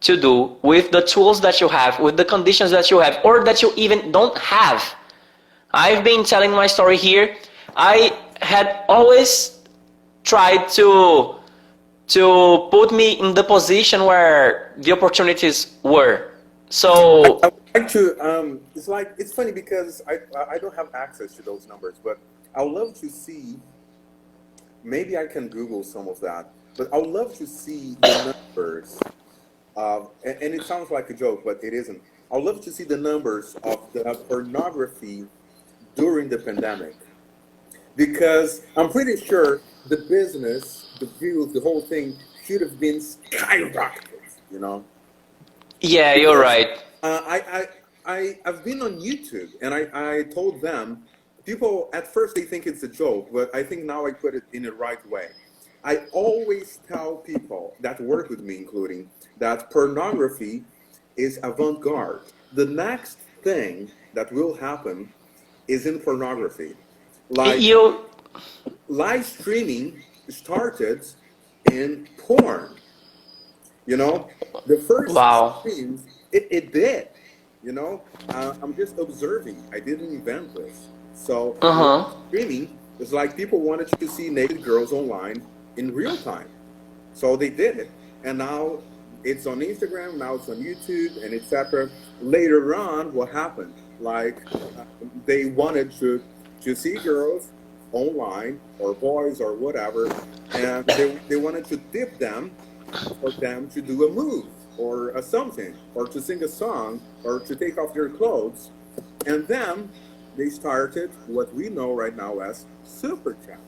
[0.00, 3.42] to do with the tools that you have, with the conditions that you have, or
[3.44, 4.94] that you even don't have.
[5.72, 7.36] I've been telling my story here.
[7.76, 9.60] I had always
[10.22, 11.36] tried to
[12.06, 16.32] to put me in the position where the opportunities were.
[16.68, 18.18] So I would like to.
[18.20, 20.18] Um, it's like it's funny because I
[20.50, 22.18] I don't have access to those numbers, but
[22.56, 23.58] I would love to see.
[24.82, 29.00] Maybe I can Google some of that, but I would love to see the numbers.
[29.76, 32.00] Of, and, and it sounds like a joke, but it isn't.
[32.30, 35.26] I would love to see the numbers of the pornography
[35.94, 36.96] during the pandemic,
[37.96, 44.20] because I'm pretty sure the business, the views, the whole thing should have been skyrocketed.
[44.50, 44.84] You know.
[45.80, 46.82] yeah, you're right.
[47.02, 47.68] Uh, I, I,
[48.06, 51.04] I, I've been on YouTube and I, I told them,
[51.44, 54.44] people at first they think it's a joke, but I think now I put it
[54.52, 55.28] in the right way.
[55.84, 60.64] I always tell people that work with me, including, that pornography
[61.16, 62.22] is avant garde.
[62.54, 65.12] The next thing that will happen
[65.68, 66.74] is in pornography.
[67.28, 68.06] Like You
[68.88, 71.04] live streaming started
[71.70, 72.76] in porn.
[73.86, 74.28] You know,
[74.66, 75.56] the first Wow.
[75.60, 77.08] streams, it, it did.
[77.62, 79.62] You know, uh, I'm just observing.
[79.72, 80.88] I didn't invent this.
[81.14, 82.12] So Uh-huh.
[82.28, 85.42] streaming is like people wanted to see naked girls online
[85.76, 86.48] in real time.
[87.14, 87.90] So they did it,
[88.24, 88.78] and now
[89.22, 90.18] it's on Instagram.
[90.18, 91.88] Now it's on YouTube, and etc.
[92.20, 93.72] Later on, what happened?
[94.00, 94.84] Like uh,
[95.26, 96.20] they wanted to
[96.62, 97.48] to see girls
[97.92, 100.06] online or boys or whatever,
[100.54, 102.50] and they, they wanted to dip them
[103.20, 104.46] for them to do a move
[104.78, 108.70] or a something or to sing a song or to take off their clothes,
[109.26, 109.88] and then
[110.36, 113.60] they started what we know right now as super chat.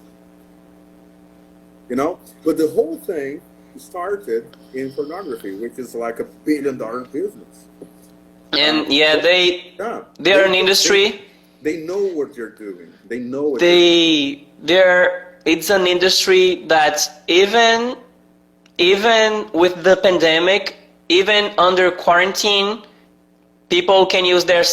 [1.88, 3.40] You know, but the whole thing
[3.76, 7.68] started in pornography, which is like a billion dollar business.
[8.52, 11.22] and um, yeah, they Yeah, they're an industry.
[11.62, 12.92] They, they know what they're doing.
[13.06, 17.96] They know what They they're it's an industry that even
[18.78, 20.76] even with the pandemic,
[21.08, 22.82] even under quarantine,
[23.70, 24.64] people can use their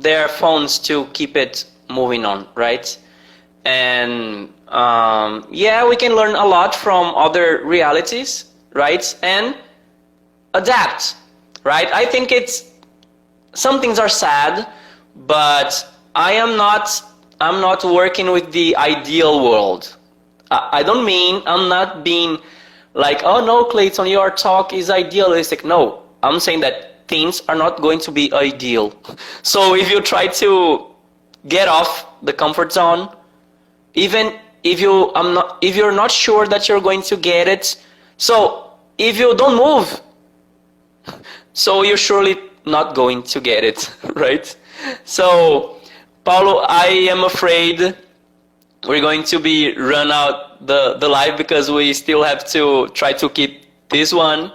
[0.00, 2.98] their phones to keep it moving on, right?
[3.64, 9.04] And um, yeah, we can learn a lot from other realities, right?
[9.22, 9.56] And
[10.54, 11.16] adapt,
[11.64, 11.88] right?
[11.92, 12.70] I think it's
[13.54, 14.68] some things are sad,
[15.26, 17.02] but I am not
[17.40, 19.96] I'm not working with the ideal world.
[20.50, 22.38] I, I don't mean I'm not being
[22.94, 25.64] like, oh no, Clayton, your talk is idealistic.
[25.64, 28.92] No, I'm saying that things are not going to be ideal.
[29.42, 30.86] So if you try to
[31.46, 33.08] get off the comfort zone,
[33.94, 37.76] even if you I'm not if you're not sure that you're going to get it,
[38.16, 40.00] so if you don't move,
[41.52, 42.36] so you're surely
[42.66, 44.54] not going to get it, right?
[45.04, 45.80] So,
[46.24, 47.96] Paulo, I am afraid
[48.86, 53.12] we're going to be run out the, the live because we still have to try
[53.14, 54.52] to keep this one.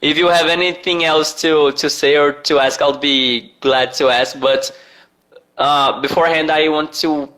[0.00, 4.08] If you have anything else to, to say or to ask, I'll be glad to
[4.08, 4.38] ask.
[4.40, 4.76] But
[5.58, 7.30] uh, beforehand, I want to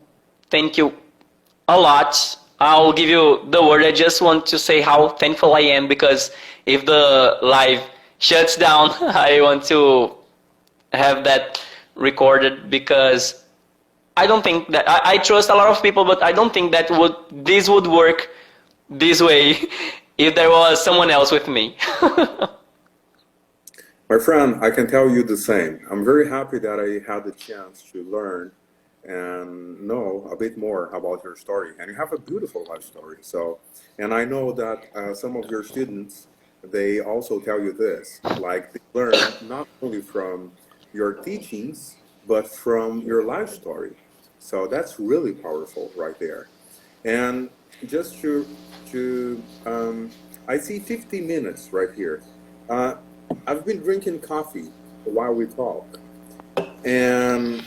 [0.49, 0.93] thank you
[1.67, 2.37] a lot.
[2.59, 3.83] I'll give you the word.
[3.83, 6.31] I just want to say how thankful I am because
[6.65, 7.81] if the live
[8.19, 10.15] shuts down, I want to
[10.93, 11.61] have that
[11.95, 13.43] recorded because
[14.15, 16.71] I don't think that I, I trust a lot of people, but I don't think
[16.71, 18.29] that would this would work
[18.89, 19.57] this way
[20.17, 21.77] if there was someone else with me.
[24.09, 25.79] My friend, I can tell you the same.
[25.89, 28.51] I'm very happy that I had the chance to learn
[29.05, 31.71] and know a bit more about your story.
[31.79, 33.17] And you have a beautiful life story.
[33.21, 33.59] So,
[33.97, 36.27] and I know that uh, some of your students,
[36.63, 40.51] they also tell you this, like they learn not only from
[40.93, 41.95] your teachings,
[42.27, 43.93] but from your life story.
[44.39, 46.47] So that's really powerful right there.
[47.03, 47.49] And
[47.87, 48.45] just to,
[48.93, 50.11] to um,
[50.47, 52.21] I see 50 minutes right here.
[52.69, 52.95] Uh,
[53.47, 54.69] I've been drinking coffee
[55.03, 55.99] while we talk,
[56.85, 57.65] and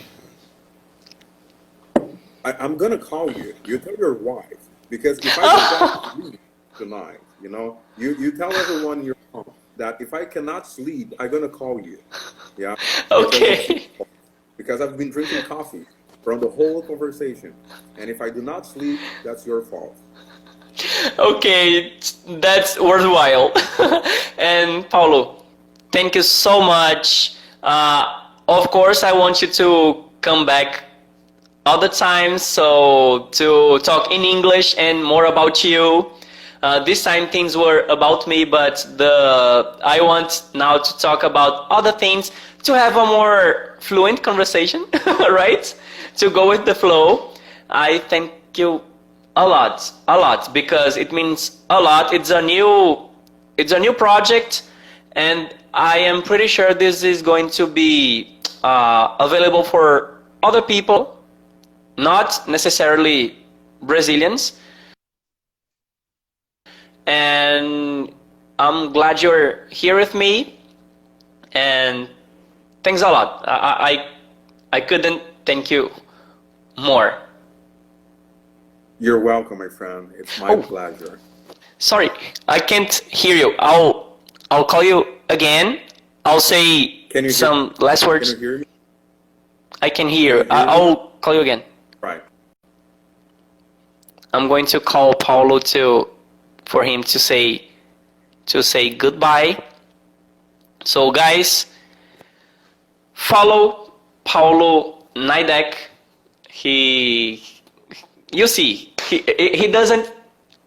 [2.45, 3.55] I, I'm gonna call you.
[3.64, 5.43] You tell your wife because if I
[5.79, 6.41] cannot sleep
[6.79, 11.31] tonight, you know, you you tell everyone you're home that if I cannot sleep, I'm
[11.31, 11.99] gonna call you.
[12.57, 12.77] Yeah.
[13.11, 13.89] okay.
[14.57, 15.87] Because I've been drinking coffee
[16.22, 17.53] from the whole conversation,
[17.99, 19.97] and if I do not sleep, that's your fault.
[21.18, 21.93] Okay,
[22.28, 23.53] that's worthwhile.
[24.39, 25.43] and Paulo,
[25.93, 27.37] thank you so much.
[27.62, 30.84] Uh, of course, I want you to come back
[31.64, 36.07] other times so to talk in English and more about you.
[36.62, 41.66] Uh, this time things were about me, but the I want now to talk about
[41.70, 42.30] other things
[42.62, 44.84] to have a more fluent conversation,
[45.30, 45.74] right?
[46.16, 47.34] To go with the flow.
[47.68, 48.80] I thank you
[49.37, 52.12] a lot, a lot, because it means a lot.
[52.12, 53.09] It's a new,
[53.57, 54.62] it's a new project,
[55.12, 61.22] and I am pretty sure this is going to be uh, available for other people,
[61.99, 63.37] not necessarily
[63.82, 64.59] Brazilians.
[67.07, 68.12] And
[68.59, 70.59] I'm glad you're here with me,
[71.53, 72.09] and
[72.82, 73.45] thanks a lot.
[73.47, 74.09] I,
[74.72, 75.91] I, I couldn't thank you
[76.78, 77.26] more.
[78.99, 80.11] You're welcome, my friend.
[80.18, 80.62] It's my Oh.
[80.62, 81.18] pleasure.
[81.78, 82.11] Sorry,
[82.49, 83.55] I can't hear you.
[83.59, 84.16] I'll
[84.51, 85.80] I'll call you again.
[86.24, 88.30] I'll say Can you hear- some last Can words.
[88.32, 88.64] you hear me?
[89.82, 90.44] I can hear.
[90.44, 90.68] Can you hear?
[90.70, 91.62] I'll call you again.
[92.01, 92.22] Right.
[94.32, 96.09] I'm going to call Paulo to
[96.64, 97.68] for him to say
[98.47, 99.59] to say goodbye.
[100.84, 101.66] So guys,
[103.14, 103.92] follow
[104.24, 105.74] Paulo Naidek.
[106.49, 107.42] He
[108.33, 110.12] you see, he he doesn't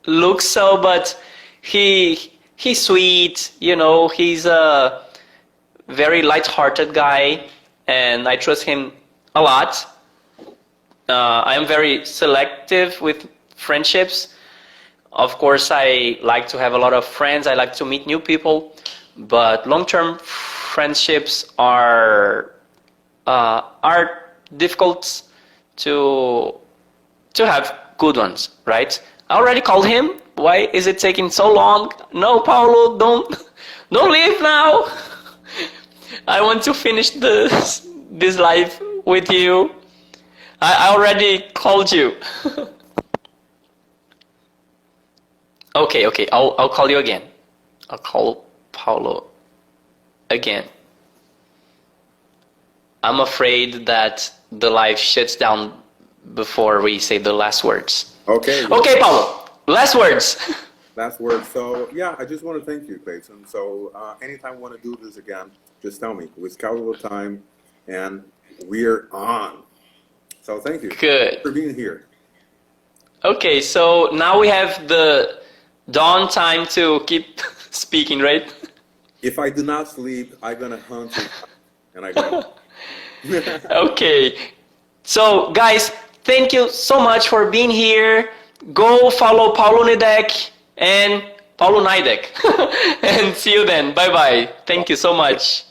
[0.05, 1.19] look so, but
[1.61, 3.51] he he's sweet.
[3.59, 5.03] You know, he's a
[5.87, 7.47] very light-hearted guy,
[7.87, 8.91] and I trust him
[9.35, 9.85] a lot.
[11.07, 14.35] Uh, I am very selective with friendships.
[15.11, 17.47] Of course, I like to have a lot of friends.
[17.47, 18.75] I like to meet new people,
[19.17, 22.53] but long-term friendships are
[23.25, 25.23] uh, are difficult
[25.77, 26.53] to
[27.33, 29.01] to have good ones, right?
[29.29, 30.19] I already called him.
[30.35, 31.91] Why is it taking so long?
[32.13, 33.29] No, Paulo, don't
[33.91, 34.87] don't leave now.
[36.27, 39.71] I want to finish this this life with you.
[40.61, 42.15] I, I already called you.
[45.75, 46.27] okay, okay.
[46.31, 47.23] I'll I'll call you again.
[47.89, 49.27] I'll call Paulo
[50.29, 50.65] again.
[53.03, 55.78] I'm afraid that the live shuts down
[56.33, 58.15] before we say the last words.
[58.27, 58.65] Okay.
[58.65, 59.45] Okay, Paulo.
[59.67, 60.37] Last words.
[60.95, 61.45] Last word.
[61.45, 63.47] So yeah, I just want to thank you, Clayton.
[63.47, 65.49] So uh, anytime you want to do this again,
[65.81, 66.27] just tell me.
[66.35, 67.41] We schedule a time,
[67.87, 68.23] and
[68.65, 69.63] we're on.
[70.41, 71.41] So thank you Good.
[71.41, 72.07] for being here.
[73.23, 75.39] Okay, so now we have the
[75.89, 77.39] dawn time to keep
[77.71, 78.53] speaking, right?
[79.21, 81.23] If I do not sleep, I'm gonna hunt you,
[81.95, 82.53] and I go.
[83.69, 84.51] Okay.
[85.03, 85.91] So, guys,
[86.29, 88.29] thank you so much for being here.
[88.71, 91.23] Go follow Paulo Nidek and
[91.57, 92.21] Paulo Nidek.
[93.03, 93.95] and see you then.
[93.95, 94.53] Bye bye.
[94.67, 95.65] Thank you so much.